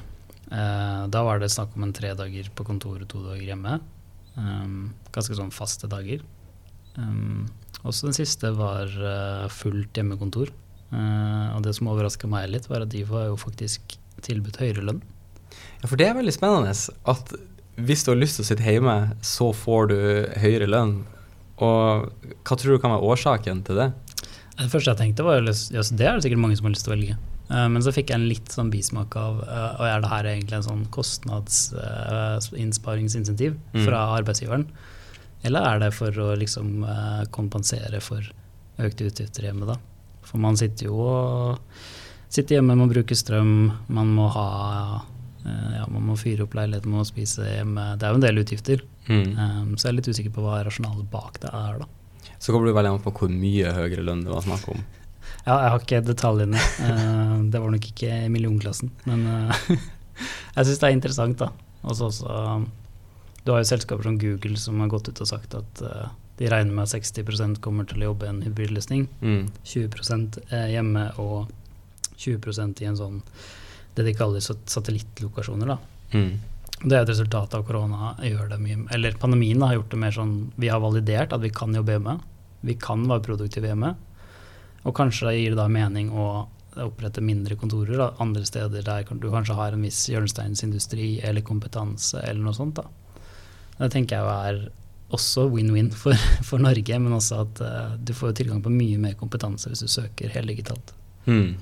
Eh, 0.50 1.06
Da 1.08 1.22
var 1.24 1.38
det 1.40 1.50
snakk 1.50 1.74
om 1.76 1.84
en 1.88 1.92
tre 1.96 2.12
dager 2.14 2.50
på 2.54 2.64
kontoret, 2.66 3.08
to 3.08 3.22
dager 3.24 3.42
hjemme. 3.46 3.80
Um, 4.36 4.94
ganske 5.12 5.34
sånn 5.34 5.50
faste 5.52 5.88
dager. 5.90 6.20
Um, 6.96 7.48
også 7.84 8.06
den 8.08 8.14
siste 8.14 8.52
var 8.54 8.86
fullt 9.50 9.92
hjemmekontor. 9.96 10.50
Og 10.92 11.62
det 11.62 11.74
som 11.76 11.88
overraska 11.88 12.28
meg 12.28 12.48
litt, 12.50 12.66
var 12.68 12.82
at 12.82 12.90
de 12.90 13.02
var 13.04 13.28
jo 13.28 13.36
faktisk 13.36 13.96
tilbudt 14.22 14.58
høyere 14.60 14.82
lønn. 14.84 15.00
Ja, 15.80 15.88
for 15.88 15.96
det 15.96 16.08
er 16.08 16.14
veldig 16.18 16.34
spennende 16.34 16.74
at 17.08 17.32
hvis 17.80 18.04
du 18.04 18.10
har 18.12 18.18
lyst 18.20 18.36
til 18.36 18.44
å 18.44 18.48
sitte 18.50 18.66
hjemme, 18.66 18.96
så 19.24 19.52
får 19.56 19.88
du 19.88 19.96
høyere 20.42 20.68
lønn. 20.68 21.04
Og 21.60 22.08
hva 22.44 22.56
tror 22.56 22.70
du 22.76 22.80
kan 22.82 22.92
være 22.94 23.08
årsaken 23.14 23.58
til 23.66 23.76
det? 23.82 23.88
Det 24.60 24.68
første 24.72 24.90
jeg 24.92 24.98
tenkte, 25.00 25.24
var 25.24 25.40
lyst- 25.44 25.70
det 25.72 26.04
er 26.06 26.14
det 26.18 26.22
sikkert 26.26 26.40
mange 26.42 26.56
som 26.56 26.66
har 26.68 26.74
lyst 26.74 26.84
til 26.84 26.92
å 26.92 26.96
velge. 26.96 27.16
Eh, 27.50 27.68
men 27.68 27.82
så 27.82 27.90
fikk 27.92 28.08
jeg 28.12 28.18
en 28.20 28.28
litt 28.28 28.48
sånn 28.52 28.70
bismak 28.70 29.16
av 29.16 29.40
uh, 29.42 29.74
og 29.80 29.86
er 29.88 30.00
det 30.04 30.10
her 30.12 30.24
egentlig 30.34 30.56
en 30.60 30.68
sånn 30.68 30.84
kostnadsinnsparingsinsentiv 30.94 33.52
Mm. 33.74 33.84
fra 33.86 33.98
arbeidsgiveren? 34.18 34.66
Eller 35.44 35.60
er 35.64 35.78
det 35.80 35.92
for 35.96 36.10
å 36.10 36.34
liksom 36.36 36.84
eh, 36.84 37.24
kompensere 37.32 38.00
for 38.04 38.20
økte 38.78 39.04
utgifter 39.08 39.42
hjemme, 39.48 39.64
da? 39.66 39.76
For 40.22 40.38
man 40.38 40.56
sitter 40.56 40.84
jo 40.86 40.94
og 41.00 41.58
sitter 42.28 42.54
hjemme, 42.58 42.76
man 42.76 42.88
bruker 42.92 43.14
strøm, 43.16 43.72
man 43.88 44.06
må 44.14 44.28
ha 44.30 45.00
eh, 45.46 45.72
ja, 45.78 45.86
man 45.88 46.02
må 46.10 46.16
fyre 46.20 46.42
opp 46.44 46.52
leiligheten, 46.54 46.90
man 46.92 47.00
må 47.00 47.06
spise 47.08 47.40
hjemme. 47.56 47.96
Det 47.98 48.04
er 48.06 48.10
jo 48.12 48.16
en 48.20 48.26
del 48.26 48.38
utgifter. 48.44 48.82
Mm. 49.10 49.34
Um, 49.34 49.74
så 49.76 49.88
jeg 49.88 49.92
er 49.92 49.98
litt 49.98 50.10
usikker 50.10 50.34
på 50.34 50.44
hva 50.44 50.60
rasjonalet 50.66 51.08
bak 51.10 51.40
det 51.42 51.50
er, 51.50 51.82
da. 51.82 52.30
Så 52.40 52.54
kommer 52.54 52.70
du 52.70 52.76
veldig 52.76 52.94
an 52.94 53.02
på 53.04 53.12
hvor 53.16 53.32
mye 53.32 53.72
høyere 53.76 54.04
lønn 54.06 54.24
det 54.24 54.32
var 54.32 54.46
snakk 54.46 54.72
om. 54.72 54.82
Ja, 55.46 55.54
jeg 55.62 55.70
har 55.72 55.82
ikke 55.84 55.98
detaljene. 56.04 56.60
Uh, 56.82 57.36
det 57.52 57.60
var 57.62 57.70
nok 57.72 57.84
ikke 57.86 58.08
i 58.26 58.30
millionklassen. 58.32 58.90
Men 59.06 59.22
uh, 59.24 59.60
jeg 60.56 60.66
syns 60.66 60.80
det 60.82 60.88
er 60.88 60.96
interessant, 60.96 61.40
da. 61.40 61.48
Også, 61.80 62.08
også 62.10 62.34
um, 62.58 62.66
Du 63.44 63.52
har 63.54 63.62
jo 63.62 63.68
selskaper 63.70 64.04
som 64.04 64.18
Google 64.20 64.58
som 64.60 64.82
har 64.82 64.90
gått 64.92 65.08
ut 65.08 65.22
og 65.22 65.30
sagt 65.30 65.54
at 65.56 65.84
uh, 65.86 66.10
de 66.40 66.50
regner 66.50 66.74
med 66.74 66.88
at 66.88 66.92
60% 66.92 67.60
kommer 67.64 67.88
til 67.88 68.02
å 68.02 68.10
jobbe 68.10 68.26
i 68.26 68.32
en 68.32 68.42
hybridløsning. 68.44 69.06
Mm. 69.20 69.48
20 69.64 70.42
er 70.50 70.68
hjemme 70.74 71.06
og 71.22 71.52
20% 72.20 72.84
i 72.84 72.90
en 72.90 73.00
sånn 73.00 73.22
det 73.96 74.06
de 74.06 74.14
kaller 74.16 74.40
satellittlokasjoner. 74.44 75.74
da. 75.74 75.78
Mm. 76.16 76.32
Det 76.80 76.96
er 76.96 77.02
et 77.02 77.10
resultat 77.12 77.54
av 77.54 77.66
korona. 77.68 78.14
gjør 78.24 78.48
det 78.54 78.60
mye, 78.62 78.84
eller 78.94 79.18
Pandemien 79.20 79.60
har 79.62 79.74
gjort 79.76 79.90
det 79.90 79.98
mer 80.00 80.14
sånn 80.16 80.52
Vi 80.56 80.70
har 80.72 80.80
validert 80.80 81.34
at 81.36 81.42
vi 81.42 81.50
kan 81.52 81.74
jobbe 81.74 81.92
hjemme. 81.92 82.18
Vi 82.64 82.76
kan 82.80 83.04
være 83.08 83.24
produktive 83.26 83.68
hjemme. 83.68 83.94
Og 84.88 84.96
kanskje 84.96 85.28
det 85.28 85.36
gir 85.36 85.52
det 85.52 85.60
da 85.60 85.68
mening 85.68 86.08
å 86.10 86.48
opprette 86.80 87.20
mindre 87.20 87.56
kontorer 87.58 87.98
da, 87.98 88.12
andre 88.22 88.44
steder 88.46 88.84
der 88.86 89.04
du 89.04 89.26
kanskje 89.30 89.56
har 89.58 89.74
en 89.74 89.82
viss 89.84 90.04
hjørnesteinsindustri 90.08 91.18
eller 91.26 91.44
kompetanse 91.44 92.22
eller 92.22 92.44
noe 92.44 92.56
sånt. 92.56 92.78
da. 92.78 92.86
Det 93.80 93.90
tenker 93.92 94.16
jeg 94.16 94.52
er 94.52 94.60
også 95.10 95.48
win-win 95.50 95.90
for, 95.92 96.14
for 96.48 96.62
Norge, 96.62 96.98
men 97.02 97.16
også 97.16 97.42
at 97.44 97.62
uh, 97.64 97.96
du 97.98 98.14
får 98.16 98.38
tilgang 98.38 98.62
på 98.64 98.72
mye 98.72 99.00
mer 99.02 99.18
kompetanse 99.20 99.68
hvis 99.68 99.84
du 99.84 99.90
søker 99.90 100.32
heldigitalt. 100.32 100.94
Mm. 101.26 101.58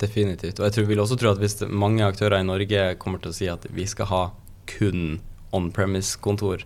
Definitivt. 0.00 0.60
Og 0.60 0.68
jeg 0.68 0.76
tror, 0.76 0.86
vil 0.88 1.02
også 1.02 1.18
tro 1.20 1.32
at 1.34 1.40
hvis 1.42 1.58
mange 1.68 2.04
aktører 2.06 2.40
i 2.40 2.46
Norge 2.46 2.94
kommer 3.00 3.20
til 3.20 3.32
å 3.32 3.36
si 3.36 3.48
at 3.52 3.66
vi 3.74 3.84
skal 3.90 4.08
ha 4.08 4.22
kun 4.70 5.18
on-premise-kontor, 5.56 6.64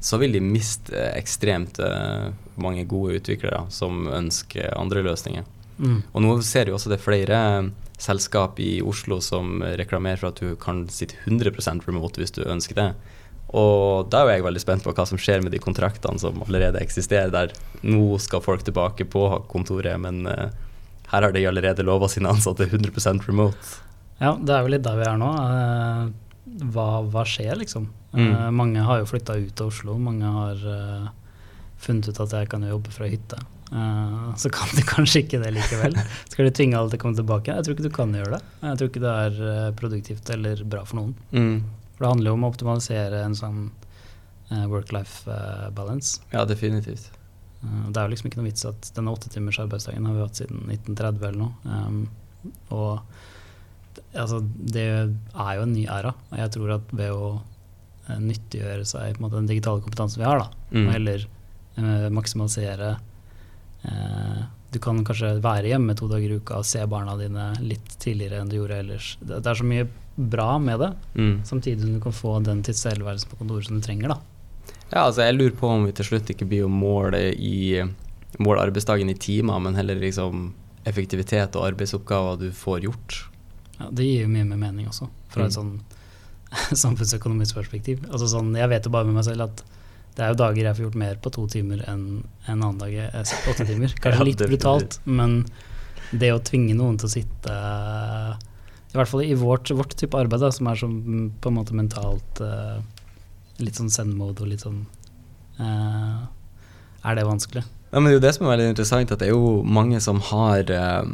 så 0.00 0.18
vil 0.20 0.36
de 0.36 0.42
miste 0.44 0.94
eh, 0.94 1.14
ekstremt 1.18 1.80
eh, 1.82 2.30
mange 2.60 2.84
gode 2.86 3.18
utviklere 3.18 3.64
som 3.74 4.06
ønsker 4.06 4.70
andre 4.78 5.02
løsninger. 5.06 5.46
Mm. 5.78 6.00
Og 6.12 6.22
nå 6.22 6.36
ser 6.46 6.68
vi 6.68 6.74
også 6.74 6.90
det 6.90 6.98
er 6.98 7.06
flere 7.06 7.40
eh, 7.58 7.70
selskap 7.98 8.60
i 8.62 8.78
Oslo 8.78 9.18
som 9.24 9.58
reklamerer 9.80 10.20
for 10.20 10.30
at 10.30 10.42
du 10.42 10.54
kan 10.60 10.84
sitte 10.92 11.18
100% 11.26 11.88
remote 11.88 12.22
hvis 12.22 12.36
du 12.36 12.44
ønsker 12.46 12.78
det. 12.78 12.92
Og 13.58 14.06
da 14.12 14.22
er 14.22 14.36
jeg 14.36 14.44
veldig 14.44 14.62
spent 14.62 14.86
på 14.86 14.92
hva 14.94 15.08
som 15.08 15.18
skjer 15.18 15.42
med 15.42 15.54
de 15.56 15.62
kontraktene 15.62 16.20
som 16.20 16.44
allerede 16.44 16.82
eksisterer 16.84 17.32
der. 17.32 17.54
Nå 17.82 18.20
skal 18.22 18.44
folk 18.44 18.62
tilbake 18.62 19.08
på 19.08 19.24
kontoret, 19.50 19.96
men 20.04 20.20
her 21.08 21.24
har 21.24 21.32
de 21.32 21.44
allerede 21.48 21.84
lova 21.86 22.08
sine 22.08 22.28
ansatte 22.28 22.66
100% 22.66 23.26
remote. 23.26 23.76
Ja, 24.18 24.34
det 24.36 24.54
er 24.54 24.64
jo 24.64 24.72
litt 24.72 24.84
der 24.84 24.98
vi 24.98 25.06
er 25.06 25.20
nå. 25.20 25.28
Eh, 25.40 26.64
hva, 26.74 26.88
hva 27.06 27.24
skjer, 27.28 27.54
liksom? 27.60 27.86
Mm. 28.12 28.26
Eh, 28.26 28.48
mange 28.54 28.82
har 28.84 29.00
jo 29.00 29.08
flytta 29.08 29.38
ut 29.38 29.62
av 29.62 29.70
Oslo. 29.70 29.96
Mange 30.02 30.32
har 30.34 30.66
eh, 30.74 31.06
funnet 31.80 32.10
ut 32.10 32.20
at 32.26 32.34
jeg 32.40 32.50
kan 32.52 32.66
jobbe 32.66 32.92
fra 32.94 33.08
hytte. 33.08 33.40
Så 34.40 34.48
kan 34.52 34.70
de 34.76 34.84
kanskje 34.94 35.24
ikke 35.24 35.40
det 35.42 35.54
likevel. 35.56 35.96
Skal 36.32 36.48
de 36.48 36.54
tvinge 36.56 36.76
alle 36.76 36.92
til 36.92 37.00
å 37.00 37.04
komme 37.06 37.20
tilbake? 37.20 37.56
Jeg 37.56 37.66
tror 37.66 37.76
ikke 37.76 37.88
du 37.88 37.96
kan 38.00 38.14
gjøre 38.16 38.36
det. 38.36 38.44
Jeg 38.64 38.80
tror 38.80 38.92
ikke 38.92 39.04
det 39.04 39.16
er 39.24 39.76
produktivt 39.80 40.32
eller 40.34 40.64
bra 40.68 40.84
for 40.88 41.00
noen. 41.00 41.12
Mm. 41.32 41.58
For 41.94 42.04
det 42.04 42.14
handler 42.14 42.32
jo 42.32 42.38
om 42.38 42.48
å 42.48 42.50
optimalisere 42.52 43.22
en 43.26 43.36
sånn 43.38 43.68
work-life 44.48 45.28
balance. 45.76 46.22
Ja, 46.32 46.46
definitivt. 46.48 47.10
Eh, 47.64 47.90
Det 47.90 47.96
er 47.96 48.06
jo 48.08 48.12
liksom 48.14 48.28
ikke 48.30 48.40
noe 48.40 48.48
vits 48.50 48.64
at 48.68 48.90
denne 48.94 49.10
åtte 49.12 49.30
timers 49.32 49.58
arbeidsdagen 49.58 50.06
har 50.06 50.14
vi 50.14 50.20
hatt 50.26 50.40
siden 50.42 50.60
1930 50.68 51.28
eller 51.28 51.38
noe. 51.38 51.54
Um, 51.64 52.08
og 52.70 53.00
altså, 54.14 54.40
det 54.44 54.84
er 54.88 55.54
jo 55.58 55.62
en 55.66 55.72
ny 55.74 55.86
æra. 55.90 56.14
Og 56.30 56.38
jeg 56.38 56.50
tror 56.54 56.74
at 56.78 56.92
ved 56.92 57.10
å 57.12 57.40
eh, 58.08 58.18
nyttiggjøre 58.18 58.84
seg 58.86 59.16
på 59.16 59.20
en 59.20 59.26
måte, 59.26 59.36
den 59.40 59.50
digitale 59.50 59.82
kompetansen 59.84 60.22
vi 60.22 60.28
har, 60.30 60.38
da, 60.44 60.48
Mm. 60.70 60.82
og 60.86 60.92
heller 60.92 61.22
uh, 61.78 62.08
maksimalisere 62.12 62.88
uh, 63.88 64.40
Du 64.70 64.78
kan 64.84 64.98
kanskje 65.06 65.30
være 65.40 65.70
hjemme 65.70 65.94
to 65.96 66.08
dager 66.10 66.28
i 66.34 66.36
uka 66.42 66.58
og 66.60 66.66
se 66.68 66.82
barna 66.84 67.14
dine 67.16 67.54
litt 67.64 67.94
tidligere 68.02 68.42
enn 68.42 68.50
du 68.50 68.58
gjorde 68.58 68.76
ellers. 68.82 69.14
Det, 69.22 69.38
det 69.40 69.48
er 69.48 69.56
så 69.56 69.64
mye 69.64 69.86
bra 70.18 70.58
med 70.60 70.78
det, 70.82 70.90
Mm. 71.14 71.38
samtidig 71.48 71.80
som 71.80 71.94
du 71.94 72.00
kan 72.04 72.12
få 72.12 72.34
den 72.44 72.60
tilstedeværelsen 72.62 73.30
på 73.30 73.38
kontoret 73.40 73.64
som 73.64 73.80
du 73.80 73.86
trenger. 73.86 74.08
da. 74.12 74.18
Ja, 74.92 75.04
altså 75.04 75.26
jeg 75.26 75.36
lurer 75.36 75.56
på 75.58 75.68
om 75.68 75.84
vi 75.88 75.92
til 75.96 76.06
slutt 76.08 76.30
ikke 76.32 76.46
blir 76.48 76.64
å 76.64 76.72
måle, 76.72 77.20
i, 77.34 77.82
måle 78.40 78.62
arbeidsdagen 78.64 79.10
i 79.12 79.16
timer, 79.20 79.60
men 79.60 79.76
heller 79.76 79.98
liksom 80.00 80.52
effektivitet 80.88 81.56
og 81.58 81.66
arbeidsoppgaver 81.68 82.38
du 82.40 82.48
får 82.56 82.86
gjort. 82.86 83.18
Ja, 83.78 83.90
det 83.92 84.06
gir 84.08 84.24
jo 84.24 84.30
mye 84.32 84.46
mer 84.48 84.60
mening 84.62 84.88
også, 84.88 85.10
fra 85.28 85.44
et 85.46 85.52
Mm. 85.52 85.58
sånn 85.58 85.74
samfunnsøkonomisk 86.84 87.58
perspektiv. 87.60 88.06
Altså 88.08 88.28
sånn, 88.32 88.54
jeg 88.56 88.68
vet 88.72 88.86
jo 88.88 88.90
bare 88.94 89.04
med 89.04 89.18
meg 89.20 89.26
selv 89.28 89.44
at 89.50 89.64
det 90.16 90.24
er 90.24 90.32
jo 90.32 90.38
dager 90.40 90.64
jeg 90.64 90.74
får 90.78 90.84
gjort 90.88 90.96
mer 90.98 91.18
på 91.22 91.30
to 91.30 91.44
timer 91.52 91.82
enn 91.86 92.04
en 92.48 92.62
annen 92.64 92.78
dag 92.80 92.90
jeg 92.90 93.26
sitter 93.28 93.52
åtte 93.52 93.66
timer. 93.68 93.92
Kanskje 94.02 94.24
litt 94.26 94.40
brutalt, 94.48 94.96
men 95.04 95.42
det 96.10 96.32
å 96.32 96.40
tvinge 96.42 96.74
noen 96.74 96.96
til 96.98 97.06
å 97.06 97.12
sitte 97.12 97.52
I 98.88 98.96
hvert 98.96 99.10
fall 99.10 99.22
i 99.26 99.34
vårt, 99.36 99.68
vårt 99.76 99.92
type 100.00 100.16
arbeid, 100.16 100.40
da, 100.40 100.48
som 100.50 100.70
er 100.72 100.80
som 100.80 100.94
på 101.38 101.50
en 101.52 101.58
måte 101.58 101.76
mentalt 101.76 102.40
eh, 102.40 102.78
litt 103.58 103.78
sånn 103.78 103.90
send-mode 103.90 104.44
og 104.44 104.50
litt 104.52 104.62
sånn 104.64 104.84
uh, 105.58 106.26
Er 107.04 107.18
det 107.18 107.26
vanskelig? 107.26 107.64
Ja, 107.88 108.00
men 108.02 108.10
det 108.10 108.10
er 108.10 108.18
jo 108.18 108.24
det 108.26 108.30
som 108.36 108.44
er 108.44 108.50
veldig 108.52 108.66
interessant, 108.74 109.12
at 109.14 109.22
det 109.22 109.30
er 109.30 109.32
jo 109.32 109.62
mange 109.64 109.96
som 110.04 110.18
har 110.28 110.68
eh, 110.68 111.06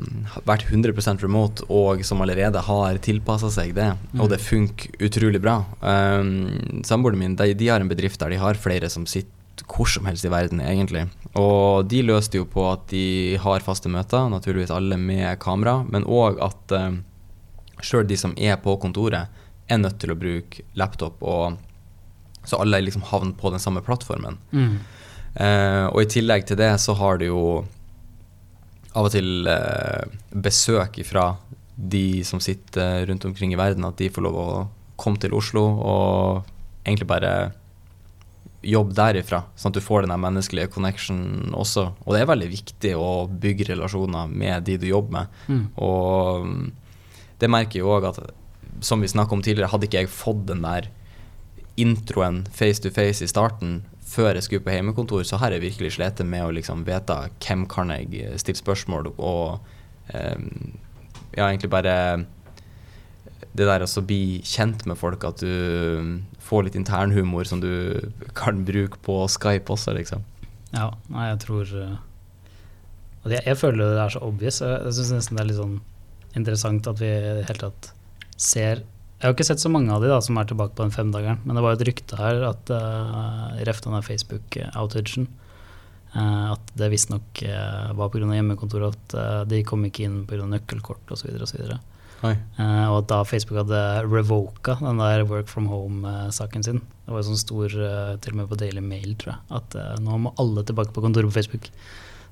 vært 0.43 0.65
100% 0.67 1.23
remote, 1.23 1.63
og 1.71 2.01
som 2.03 2.19
allerede 2.25 2.59
har 2.67 2.99
tilpassa 2.99 3.47
seg 3.55 3.77
det, 3.77 3.93
og 4.17 4.25
Mm. 4.25 4.31
det 4.33 4.41
funker 4.43 5.05
utrolig 5.07 5.41
bra. 5.45 5.61
Um, 5.79 6.83
Samboerne 6.83 7.21
mine 7.21 7.37
de, 7.39 7.55
de 7.55 7.69
har 7.71 7.79
en 7.79 7.89
bedrift 7.93 8.19
der 8.19 8.35
de 8.35 8.41
har 8.43 8.59
flere 8.59 8.91
som 8.91 9.07
sitter 9.07 9.31
hvor 9.71 9.87
som 9.87 10.05
helst 10.11 10.27
i 10.27 10.33
verden, 10.33 10.59
egentlig. 10.59 11.05
Og 11.39 11.87
de 11.87 12.03
løste 12.03 12.41
jo 12.41 12.45
på 12.45 12.67
at 12.73 12.89
de 12.91 13.37
har 13.39 13.63
faste 13.63 13.87
møter, 13.89 14.27
naturligvis 14.33 14.75
alle 14.75 14.99
med 14.99 15.39
kamera, 15.39 15.85
men 15.87 16.03
òg 16.03 16.43
at 16.43 16.75
uh, 16.75 16.91
sjøl 17.87 18.03
de 18.11 18.19
som 18.19 18.35
er 18.35 18.59
på 18.59 18.75
kontoret, 18.83 19.31
er 19.71 19.79
nødt 19.79 20.01
til 20.03 20.11
å 20.11 20.19
bruke 20.19 20.67
laptop, 20.75 21.23
og, 21.23 21.55
så 22.45 22.61
alle 22.61 22.83
liksom 22.85 23.05
havner 23.11 23.37
på 23.39 23.53
den 23.55 23.63
samme 23.63 23.83
plattformen. 23.85 24.39
Mm. 24.53 24.77
Eh, 25.35 25.87
og 25.89 26.03
i 26.03 26.11
tillegg 26.11 26.47
til 26.47 26.61
det 26.61 26.71
så 26.83 26.95
har 26.99 27.19
du 27.19 27.27
jo 27.27 27.43
av 28.95 29.09
og 29.09 29.15
til 29.15 29.49
eh, 29.51 30.07
besøk 30.31 31.01
fra 31.09 31.33
de 31.75 32.23
som 32.27 32.43
sitter 32.43 33.09
rundt 33.09 33.25
omkring 33.27 33.53
i 33.55 33.59
verden, 33.59 33.87
at 33.89 33.99
de 33.99 34.13
får 34.13 34.27
lov 34.29 34.39
å 34.39 34.49
komme 35.01 35.19
til 35.19 35.35
Oslo 35.35 35.65
og 35.83 36.45
egentlig 36.85 37.09
bare 37.11 37.35
jobbe 38.65 38.97
derifra, 38.97 39.43
sånn 39.59 39.75
at 39.75 39.79
du 39.79 39.85
får 39.85 40.05
den 40.05 40.15
der 40.15 40.23
menneskelige 40.23 40.71
connection 40.73 41.53
også. 41.53 41.91
Og 42.05 42.15
det 42.15 42.23
er 42.23 42.31
veldig 42.31 42.49
viktig 42.53 42.95
å 42.97 43.27
bygge 43.29 43.69
relasjoner 43.73 44.31
med 44.31 44.65
de 44.69 44.79
du 44.81 44.87
jobber 44.89 45.19
med. 45.19 45.35
Mm. 45.51 45.65
Og 45.85 46.47
mm, 46.49 46.63
det 47.43 47.51
merker 47.53 47.81
jeg 47.81 47.91
òg 47.91 48.09
at, 48.09 48.23
som 48.85 49.05
vi 49.05 49.11
snakka 49.11 49.37
om 49.37 49.43
tidligere, 49.45 49.69
hadde 49.73 49.89
ikke 49.89 50.05
jeg 50.05 50.13
fått 50.13 50.47
den 50.49 50.65
der 50.65 50.89
introen 51.81 52.45
face 52.55 52.83
to 52.83 52.93
face 52.95 53.25
i 53.25 53.31
starten 53.31 53.83
før 54.15 54.37
jeg 54.37 54.47
skulle 54.47 54.65
på 54.67 54.75
hjemmekontor, 54.75 55.25
så 55.27 55.39
har 55.41 55.55
jeg 55.55 55.65
virkelig 55.65 55.97
slitt 55.97 56.21
med 56.29 56.45
å 56.45 56.53
liksom 56.55 56.85
vite 56.87 57.17
hvem 57.43 57.65
kan 57.71 57.91
jeg 57.95 58.39
stille 58.39 58.61
spørsmål 58.61 59.11
og 59.17 59.59
um, 60.15 60.49
ja, 61.35 61.49
egentlig 61.49 61.73
bare 61.73 61.97
det 63.55 63.67
der 63.67 63.85
å 63.87 64.05
bli 64.07 64.41
kjent 64.47 64.85
med 64.87 64.99
folk, 64.99 65.25
at 65.27 65.43
du 65.43 66.21
får 66.43 66.67
litt 66.67 66.79
internhumor 66.79 67.47
som 67.49 67.63
du 67.63 68.11
kan 68.37 68.65
bruke 68.67 68.99
på 69.05 69.21
Skype 69.31 69.71
også, 69.71 69.95
liksom. 69.97 70.25
Ja, 70.75 70.91
nei, 71.07 71.29
jeg 71.31 71.39
tror 71.45 71.71
Og 73.25 73.31
jeg, 73.31 73.43
jeg, 73.47 73.57
føler 73.57 73.95
det 73.95 74.03
er 74.03 74.11
så 74.13 74.25
obvious. 74.27 74.59
Jeg, 74.61 74.81
jeg 74.89 74.97
syns 74.99 75.13
nesten 75.15 75.39
det 75.39 75.45
er 75.45 75.51
litt 75.53 75.61
sånn 75.61 75.77
interessant 76.35 76.89
at 76.91 76.99
vi 77.01 77.09
i 77.09 77.21
det 77.39 77.47
hele 77.47 77.63
tatt 77.63 77.93
ser 78.35 78.83
Jeg 79.25 79.31
har 79.31 79.39
ikke 79.39 79.47
sett 79.49 79.63
så 79.63 79.71
mange 79.73 79.89
av 79.89 80.03
de 80.05 80.11
da 80.13 80.19
som 80.21 80.37
er 80.37 80.45
tilbake 80.45 80.75
på 80.77 80.85
den 80.85 80.93
femdageren, 80.93 81.39
men 81.49 81.57
det 81.57 81.63
var 81.65 81.79
et 81.79 81.85
rykte 81.89 82.19
her 82.19 82.43
at 82.45 82.69
uh, 82.69 83.55
ref 83.65 83.79
den 83.81 83.97
Facebook-outagen 84.05 85.25
uh, 86.13 86.51
at 86.53 86.73
det 86.77 86.91
visstnok 86.93 87.41
uh, 87.49 87.95
var 87.97 88.13
pga. 88.13 88.29
hjemmekontoret 88.37 88.93
at 88.93 89.17
uh, 89.17 89.41
de 89.49 89.63
kom 89.65 89.89
ikke 89.89 90.05
inn 90.05 90.21
pga. 90.29 90.45
nøkkelkort 90.45 91.17
osv. 91.17 91.33
og 91.41 91.49
så 91.49 91.81
Uh, 92.25 92.89
og 92.89 93.03
at 93.03 93.09
da 93.11 93.17
Facebook 93.29 93.59
hadde 93.59 93.81
revoka 94.09 94.79
den 94.81 95.01
der 95.01 95.27
work 95.29 95.49
from 95.49 95.67
home-saken 95.69 96.63
sin. 96.65 96.79
Det 97.05 97.13
var 97.13 97.21
jo 97.21 97.27
sånn 97.27 97.41
stor, 97.41 97.75
til 98.25 98.33
og 98.33 98.39
med 98.39 98.49
på 98.49 98.57
Daily 98.61 98.81
Mail, 98.81 99.13
tror 99.21 99.35
jeg, 99.35 99.59
at 99.59 100.01
nå 100.01 100.21
må 100.25 100.33
alle 100.41 100.65
tilbake 100.65 100.95
på 100.97 101.05
kontoret 101.05 101.29
på 101.29 101.37
Facebook. 101.37 101.69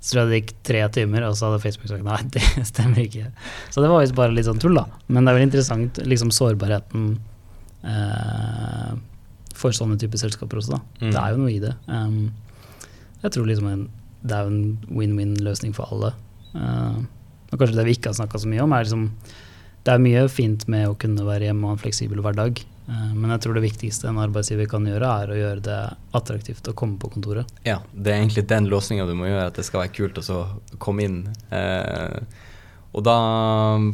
Så 0.03 0.17
tror 0.17 0.25
jeg 0.25 0.31
det 0.31 0.39
gikk 0.41 0.55
tre 0.67 0.81
timer, 0.97 1.25
og 1.29 1.37
så 1.39 1.47
hadde 1.49 1.63
Facebook 1.63 1.91
sagt 1.93 2.07
nei, 2.07 2.19
det 2.35 2.43
stemmer 2.73 3.05
ikke. 3.05 3.29
Så 3.71 3.85
det 3.85 3.91
var 3.93 4.03
visst 4.03 4.17
bare 4.19 4.35
litt 4.35 4.49
sånn 4.49 4.63
tull, 4.63 4.75
da. 4.75 4.89
Men 5.07 5.23
det 5.23 5.31
er 5.31 5.39
vel 5.39 5.47
interessant, 5.47 6.01
liksom 6.11 6.33
sårbarheten 6.35 7.13
for 9.59 9.75
sånne 9.75 9.99
typer 10.01 10.21
selskaper 10.21 10.61
også, 10.61 10.77
da. 10.77 10.81
Mm. 11.01 11.09
Det 11.11 11.21
er 11.23 11.33
jo 11.33 11.41
noe 11.41 11.53
i 11.53 11.61
det. 11.63 11.73
Um, 11.87 12.19
jeg 13.23 13.35
tror 13.37 13.49
liksom 13.49 13.71
en, 13.71 13.87
det 14.23 14.37
er 14.37 14.47
jo 14.47 14.53
en 14.53 14.99
win-win-løsning 14.99 15.75
for 15.77 15.91
alle. 15.95 16.13
og 16.53 17.57
kanskje 17.59 17.79
det 17.79 17.87
vi 17.87 17.97
ikke 17.97 18.11
har 18.11 18.19
snakka 18.19 18.43
så 18.43 18.51
mye 18.51 18.65
om, 18.65 18.75
er 18.75 18.87
liksom 18.87 19.09
det 19.83 19.91
er 19.91 20.03
mye 20.03 20.27
fint 20.31 20.67
med 20.71 20.87
å 20.87 20.99
kunne 20.99 21.25
være 21.27 21.49
hjemme 21.49 21.67
og 21.67 21.73
ha 21.73 21.77
en 21.77 21.83
fleksibel 21.83 22.23
hverdag, 22.23 22.61
uh, 22.61 22.72
men 22.87 23.31
jeg 23.31 23.45
tror 23.45 23.57
det 23.57 23.63
viktigste 23.65 24.09
en 24.11 24.21
arbeidsgiver 24.23 24.67
kan 24.71 24.87
gjøre, 24.89 25.11
er 25.23 25.31
å 25.31 25.37
gjøre 25.39 25.63
det 25.65 25.81
attraktivt 26.19 26.67
å 26.67 26.75
komme 26.77 26.99
på 27.01 27.13
kontoret. 27.15 27.51
Ja, 27.67 27.79
det 27.93 28.11
er 28.11 28.19
egentlig 28.19 28.49
den 28.51 28.67
låsninga 28.73 29.07
du 29.07 29.15
må 29.19 29.29
gjøre, 29.29 29.51
at 29.53 29.61
det 29.61 29.67
skal 29.69 29.85
være 29.85 29.95
kult 29.95 30.19
å 30.23 30.41
komme 30.83 31.07
inn. 31.07 31.21
Eh, 31.55 32.19
og 32.93 33.07
da 33.07 33.17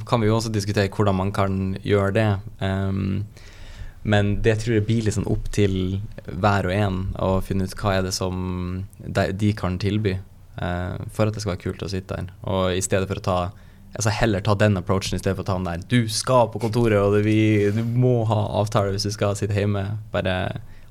kan 0.08 0.22
vi 0.22 0.30
jo 0.30 0.38
også 0.38 0.50
diskutere 0.54 0.90
hvordan 0.94 1.20
man 1.20 1.34
kan 1.36 1.76
gjøre 1.84 2.16
det. 2.16 2.30
Eh, 2.64 3.44
men 4.08 4.32
det 4.42 4.56
tror 4.62 4.78
jeg 4.78 4.86
blir 4.88 5.04
litt 5.04 5.18
sånn 5.18 5.28
opp 5.28 5.50
til 5.52 5.98
hver 6.24 6.68
og 6.70 6.74
en 6.74 6.98
å 7.20 7.30
finne 7.44 7.68
ut 7.68 7.76
hva 7.78 7.98
er 7.98 8.06
det 8.06 8.14
som 8.16 8.86
de, 8.98 9.30
de 9.36 9.52
kan 9.58 9.76
tilby 9.82 10.16
eh, 10.16 10.94
for 11.12 11.28
at 11.28 11.36
det 11.36 11.44
skal 11.44 11.54
være 11.54 11.64
kult 11.66 11.84
å 11.84 11.90
sitte 11.92 12.16
der. 12.16 12.30
Og 12.48 12.72
i 12.72 12.84
stedet 12.84 13.10
for 13.10 13.20
å 13.20 13.26
ta 13.28 13.40
altså 13.94 14.10
heller 14.10 14.40
ta 14.44 14.54
den 14.54 14.76
approachen 14.76 15.16
i 15.16 15.18
stedet 15.22 15.36
for 15.38 15.44
å 15.44 15.48
ta 15.48 15.54
den 15.58 15.64
der 15.68 15.84
Du 15.88 16.08
skal 16.12 16.48
på 16.52 16.60
kontoret, 16.60 16.98
og 17.00 17.16
vi, 17.24 17.70
du 17.74 17.82
må 17.84 18.24
ha 18.28 18.40
avtale 18.60 18.92
hvis 18.94 19.06
du 19.08 19.10
skal 19.14 19.36
sitte 19.38 19.54
hjemme. 19.56 19.98
Bare 20.12 20.34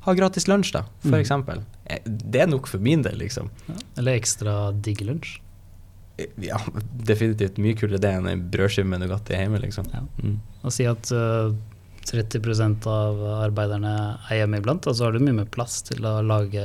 ha 0.08 0.14
gratis 0.16 0.48
lunsj, 0.48 0.72
da, 0.74 0.84
for 1.04 1.18
Mm. 1.20 1.64
Eh, 1.86 2.00
Det 2.06 2.42
er 2.42 2.48
nok 2.48 2.68
for 2.68 2.80
min 2.80 3.02
del, 3.04 3.18
liksom. 3.20 3.50
Eller 3.98 4.18
ekstra 4.20 4.72
digg 4.74 5.02
lunsj. 5.06 5.40
Ja, 6.42 6.58
definitivt 7.06 7.60
mye 7.62 7.76
kulere 7.78 8.00
det 8.02 8.10
enn 8.18 8.28
en 8.28 8.46
brødskive 8.50 8.88
med 8.90 9.02
Nugatti 9.04 9.36
hjemme, 9.38 9.60
liksom. 9.62 9.86
Ja. 9.94 10.02
Mm. 10.24 10.40
Og 10.64 10.72
si 10.74 10.88
at 10.90 11.12
uh, 11.14 11.52
30% 12.08 12.88
av 12.90 13.20
arbeiderne 13.44 13.92
er 14.32 14.40
hjemme 14.42 14.58
iblant, 14.62 14.88
og 14.88 14.96
så 14.96 15.06
har 15.06 15.12
du 15.14 15.20
mye 15.20 15.36
mer 15.44 15.50
plass 15.52 15.82
til 15.86 16.02
å 16.08 16.22
lage 16.26 16.64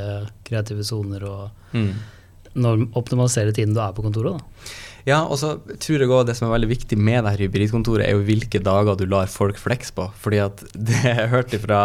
kreative 0.49 0.85
soner 0.87 1.25
og 1.29 1.51
Mm. 1.73 2.89
optimalisere 2.95 3.53
tiden 3.57 3.73
du 3.75 3.81
er 3.81 3.93
på 3.97 4.03
kontoret. 4.05 4.39
Da. 4.39 4.73
Ja, 5.09 5.25
og 5.27 5.39
så 5.41 5.57
tror 5.83 6.03
jeg 6.03 6.11
også 6.11 6.29
det 6.29 6.37
som 6.39 6.47
er 6.47 6.55
veldig 6.55 6.71
viktig 6.71 6.99
med 6.99 7.25
det 7.25 7.33
her 7.35 7.45
hybridkontoret, 7.47 8.07
er 8.07 8.15
jo 8.15 8.27
hvilke 8.27 8.61
dager 8.63 8.99
du 8.99 9.07
lar 9.11 9.31
folk 9.31 9.59
flex 9.59 9.91
på. 9.95 10.07
Fordi 10.23 10.43
at 10.45 10.63
det 10.91 11.01
jeg 11.09 11.31
hørte 11.33 11.63
fra 11.63 11.81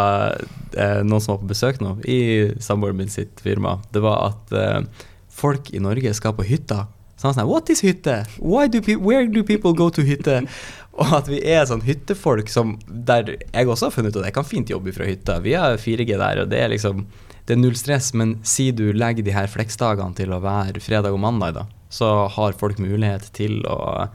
eh, 0.74 1.00
noen 1.02 1.22
som 1.24 1.34
var 1.34 1.42
på 1.42 1.52
besøk 1.54 1.82
nå, 1.82 1.96
i 2.06 2.20
samboeren 2.62 3.00
min 3.00 3.12
sitt 3.12 3.42
firma, 3.44 3.78
det 3.94 4.04
var 4.04 4.30
at 4.30 4.54
eh, 4.54 5.06
folk 5.38 5.72
i 5.74 5.82
Norge 5.82 6.14
skal 6.16 6.36
på 6.38 6.46
hytta. 6.46 6.86
Så 7.18 7.26
han 7.26 7.34
sånn 7.34 7.48
What 7.50 7.70
is 7.74 7.82
hytte? 7.82 8.20
Do 8.38 8.82
where 9.02 9.26
do 9.26 9.42
people 9.42 9.74
go 9.74 9.90
to 9.90 10.04
hytte? 10.06 10.44
Og 10.98 11.14
at 11.14 11.30
vi 11.30 11.38
er 11.46 11.66
sånn 11.66 11.84
hyttefolk 11.86 12.48
som 12.50 12.72
Der 12.86 13.36
jeg 13.36 13.68
også 13.70 13.86
har 13.86 13.94
funnet 13.94 14.16
ut 14.16 14.22
at 14.22 14.30
jeg 14.30 14.34
kan 14.34 14.46
fint 14.46 14.70
jobbe 14.70 14.94
fra 14.94 15.06
hytta. 15.06 15.38
Vi 15.42 15.54
har 15.54 15.78
4G 15.78 16.14
der, 16.14 16.42
og 16.42 16.50
det 16.50 16.62
er 16.62 16.70
liksom 16.74 17.06
det 17.48 17.54
er 17.54 17.60
null 17.62 17.76
stress, 17.80 18.10
men 18.12 18.34
si 18.44 18.66
du 18.76 18.90
legger 18.92 19.24
de 19.24 19.32
her 19.32 19.46
fleksdagene 19.48 20.12
til 20.18 20.34
å 20.36 20.40
være 20.44 20.82
fredag 20.84 21.14
og 21.16 21.22
mandag, 21.22 21.54
da, 21.56 21.62
så 21.88 22.28
har 22.28 22.58
folk 22.60 22.80
mulighet 22.82 23.30
til 23.36 23.62
å, 23.66 24.08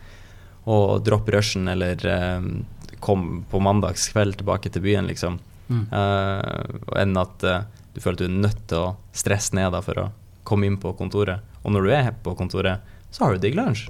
å 0.63 0.77
droppe 1.03 1.33
rushen 1.35 1.67
eller 1.71 2.05
um, 2.37 2.65
komme 3.03 3.43
på 3.49 3.61
mandagskveld 3.63 4.37
tilbake 4.39 4.71
til 4.73 4.85
byen, 4.85 5.09
liksom. 5.09 5.39
Mm. 5.67 5.85
Uh, 5.89 6.99
enn 7.01 7.17
at 7.19 7.45
uh, 7.47 7.63
du 7.93 8.01
føler 8.01 8.17
at 8.17 8.23
du 8.23 8.27
er 8.29 8.41
nødt 8.47 8.65
til 8.69 8.83
å 8.83 8.95
stresse 9.15 9.55
ned 9.57 9.73
da, 9.73 9.81
for 9.85 9.99
å 9.99 10.09
komme 10.47 10.69
inn 10.69 10.79
på 10.81 10.93
kontoret. 10.99 11.43
Og 11.63 11.73
når 11.73 11.87
du 11.87 11.95
er 11.95 12.11
på 12.23 12.35
kontoret, 12.37 12.83
så 13.13 13.25
har 13.25 13.33
du 13.33 13.43
digg 13.43 13.57
lunsj. 13.57 13.87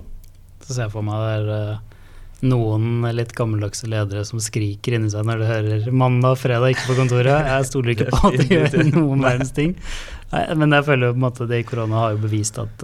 Så 0.64 0.72
ser 0.72 0.88
jeg 0.88 0.94
for 0.94 1.06
meg 1.06 1.20
det 1.20 1.34
er 1.42 1.52
uh, 1.52 1.94
noen 2.44 3.06
litt 3.16 3.32
gammeldagse 3.36 3.88
ledere 3.92 4.24
som 4.28 4.42
skriker 4.44 4.98
inni 4.98 5.12
seg 5.12 5.28
når 5.28 5.44
de 5.44 5.52
hører 5.52 5.92
'mandag, 5.92 6.36
og 6.36 6.42
fredag, 6.42 6.74
ikke 6.74 6.90
på 6.92 6.98
kontoret'. 7.04 7.48
Jeg 7.52 7.70
stoler 7.70 7.94
ikke 7.94 8.10
på 8.12 8.32
at 8.32 8.40
de 8.40 8.48
gjør 8.50 8.90
noen 8.96 9.24
verdens 9.28 9.54
ting. 9.56 9.78
Nei, 10.34 10.44
men 10.58 10.74
jeg 10.74 10.88
føler 10.88 11.06
jo 11.08 11.14
på 11.14 11.20
en 11.20 11.26
måte 11.28 11.46
det 11.46 11.60
i 11.62 11.66
korona 11.68 12.00
har 12.00 12.16
jo 12.16 12.24
bevist 12.24 12.56
at 12.58 12.84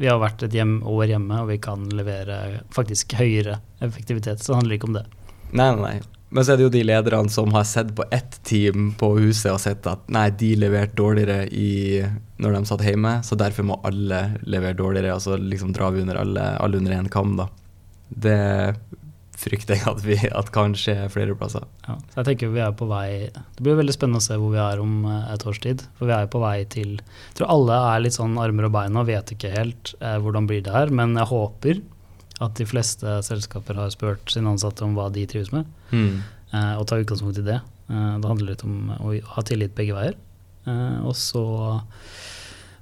vi 0.00 0.08
har 0.08 0.20
vært 0.22 0.46
et 0.46 0.54
hjem, 0.56 0.78
år 0.88 1.12
hjemme, 1.12 1.42
og 1.42 1.50
vi 1.50 1.58
kan 1.60 1.84
levere 1.92 2.62
faktisk 2.72 3.12
høyere 3.18 3.58
effektivitet. 3.84 4.40
Så 4.40 4.54
det 4.54 4.62
handler 4.62 4.78
ikke 4.78 4.88
om 4.88 4.96
det. 4.96 5.04
Nei, 5.50 5.66
nei, 5.66 5.76
nei. 5.82 6.00
Men 6.30 6.46
så 6.46 6.52
er 6.52 6.60
det 6.60 6.66
jo 6.68 6.72
de 6.72 6.84
lederne 6.86 7.32
som 7.32 7.50
har 7.56 7.64
sett 7.66 7.90
på 7.98 8.04
ett 8.14 8.36
team 8.46 8.92
på 8.98 9.08
huset 9.18 9.50
og 9.50 9.58
sett 9.60 9.86
at 9.90 10.04
nei, 10.14 10.28
de 10.38 10.52
leverte 10.62 10.94
dårligere 11.00 11.48
i, 11.50 11.98
når 12.38 12.54
de 12.54 12.60
satt 12.70 12.84
hjemme, 12.86 13.16
så 13.26 13.36
derfor 13.38 13.66
må 13.66 13.80
alle 13.84 14.22
levere 14.46 14.78
dårligere, 14.78 15.16
og 15.16 15.24
så 15.24 15.36
liksom 15.40 15.74
drar 15.74 15.90
vi 15.96 16.04
under 16.04 16.20
alle, 16.22 16.44
alle 16.62 16.78
under 16.78 16.94
én 16.94 17.10
kam, 17.10 17.34
da. 17.40 17.48
Det 18.10 18.38
frykter 19.40 19.78
jeg 19.78 19.86
at, 19.88 20.02
vi, 20.04 20.16
at 20.40 20.50
kan 20.54 20.74
skje 20.76 20.96
flere 21.12 21.36
plasser. 21.38 21.64
Ja, 21.86 21.96
så 22.12 22.20
jeg 22.20 22.28
tenker 22.28 22.52
vi 22.54 22.62
er 22.64 22.74
på 22.76 22.88
vei 22.90 23.30
Det 23.32 23.64
blir 23.64 23.78
veldig 23.78 23.94
spennende 23.96 24.20
å 24.20 24.24
se 24.24 24.36
hvor 24.40 24.52
vi 24.52 24.60
er 24.62 24.82
om 24.82 25.06
eh, 25.08 25.30
et 25.34 25.46
års 25.48 25.62
tid. 25.64 25.86
For 25.98 26.10
vi 26.10 26.16
er 26.16 26.28
på 26.32 26.42
vei 26.42 26.58
til 26.72 26.98
Jeg 26.98 27.38
tror 27.38 27.54
alle 27.54 27.78
er 27.92 28.04
litt 28.04 28.18
sånn 28.18 28.36
armer 28.40 28.68
og 28.68 28.74
bein 28.76 28.98
og 29.00 29.08
vet 29.08 29.32
ikke 29.34 29.54
helt 29.54 29.94
eh, 30.00 30.18
hvordan 30.20 30.50
blir 30.50 30.64
det 30.66 30.74
her, 30.76 30.92
men 30.92 31.16
jeg 31.18 31.30
håper 31.32 31.82
at 32.40 32.56
de 32.56 32.66
fleste 32.68 33.18
selskaper 33.26 33.76
har 33.76 33.90
spurt 33.92 34.32
sine 34.32 34.48
ansatte 34.48 34.84
om 34.86 34.94
hva 34.96 35.10
de 35.12 35.26
trives 35.28 35.50
med, 35.52 35.68
mm. 35.92 36.14
eh, 36.56 36.74
og 36.80 36.86
tar 36.88 37.02
utgangspunkt 37.02 37.40
i 37.42 37.46
det. 37.50 37.58
Eh, 37.90 38.12
det 38.16 38.30
handler 38.30 38.54
litt 38.54 38.64
om 38.64 38.94
å 38.96 39.14
ha 39.34 39.44
tillit 39.46 39.76
begge 39.76 39.96
veier. 39.96 40.16
Eh, 40.68 40.98
og 41.04 41.16
så 41.18 41.44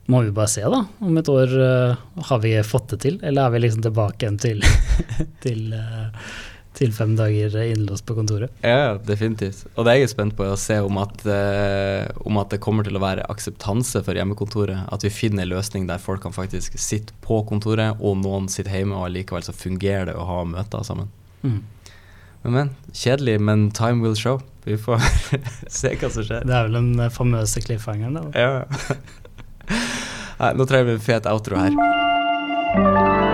må 0.08 0.22
vi 0.24 0.30
bare 0.32 0.48
se, 0.48 0.62
da. 0.64 0.84
Om 1.04 1.18
et 1.20 1.28
år 1.28 1.50
uh, 1.60 1.96
har 2.30 2.38
vi 2.40 2.54
fått 2.64 2.94
det 2.94 2.96
til, 3.02 3.18
eller 3.20 3.44
er 3.44 3.52
vi 3.52 3.58
liksom 3.60 3.82
tilbake 3.84 4.24
igjen 4.24 4.38
til, 4.40 4.62
til, 5.44 5.74
uh, 5.76 6.30
til 6.78 6.94
fem 6.96 7.12
dager 7.18 7.58
innlåst 7.60 8.06
på 8.08 8.16
kontoret? 8.16 8.54
Ja, 8.64 8.94
definitivt. 9.04 9.66
Og 9.74 9.84
det 9.84 9.92
er 9.92 10.00
jeg 10.00 10.14
spent 10.14 10.32
på, 10.38 10.46
er 10.46 10.54
å 10.54 10.60
se 10.60 10.78
om 10.80 10.96
at, 11.02 11.26
uh, 11.28 12.08
om 12.24 12.40
at 12.40 12.54
det 12.54 12.60
kommer 12.64 12.88
til 12.88 12.96
å 12.96 13.04
være 13.04 13.28
akseptanse 13.28 14.00
for 14.06 14.16
hjemmekontoret. 14.16 14.88
At 14.88 15.04
vi 15.04 15.12
finner 15.12 15.44
en 15.44 15.52
løsning 15.52 15.84
der 15.90 16.00
folk 16.00 16.24
kan 16.24 16.32
faktisk 16.32 16.80
sitte 16.80 17.12
på 17.20 17.42
kontoret, 17.52 18.00
og 18.00 18.16
noen 18.24 18.48
sitter 18.48 18.80
hjemme, 18.80 18.96
og 18.96 19.12
likevel 19.12 19.44
så 19.44 19.52
fungerer 19.52 20.08
det 20.08 20.16
å 20.16 20.24
ha 20.24 20.40
møter 20.48 20.88
sammen. 20.88 21.12
Mm. 21.44 21.60
Men, 22.46 22.54
men, 22.54 22.74
kjedelig, 22.96 23.36
men 23.44 23.68
time 23.76 24.00
will 24.00 24.16
show. 24.16 24.40
Vi 24.64 24.80
får 24.80 25.04
se 25.82 25.92
hva 26.00 26.14
som 26.16 26.24
skjer. 26.24 26.48
Det 26.48 26.56
er 26.56 26.68
vel 26.72 26.80
den 26.80 27.08
famøse 27.12 27.60
cliffhangeren, 27.60 28.22
da. 28.22 28.28
Ja. 28.32 28.96
Nei, 30.38 30.52
nå 30.54 30.68
trenger 30.70 30.84
vi 30.92 30.98
en 30.98 31.06
fet 31.10 31.26
outro 31.26 31.58
her. 31.58 33.27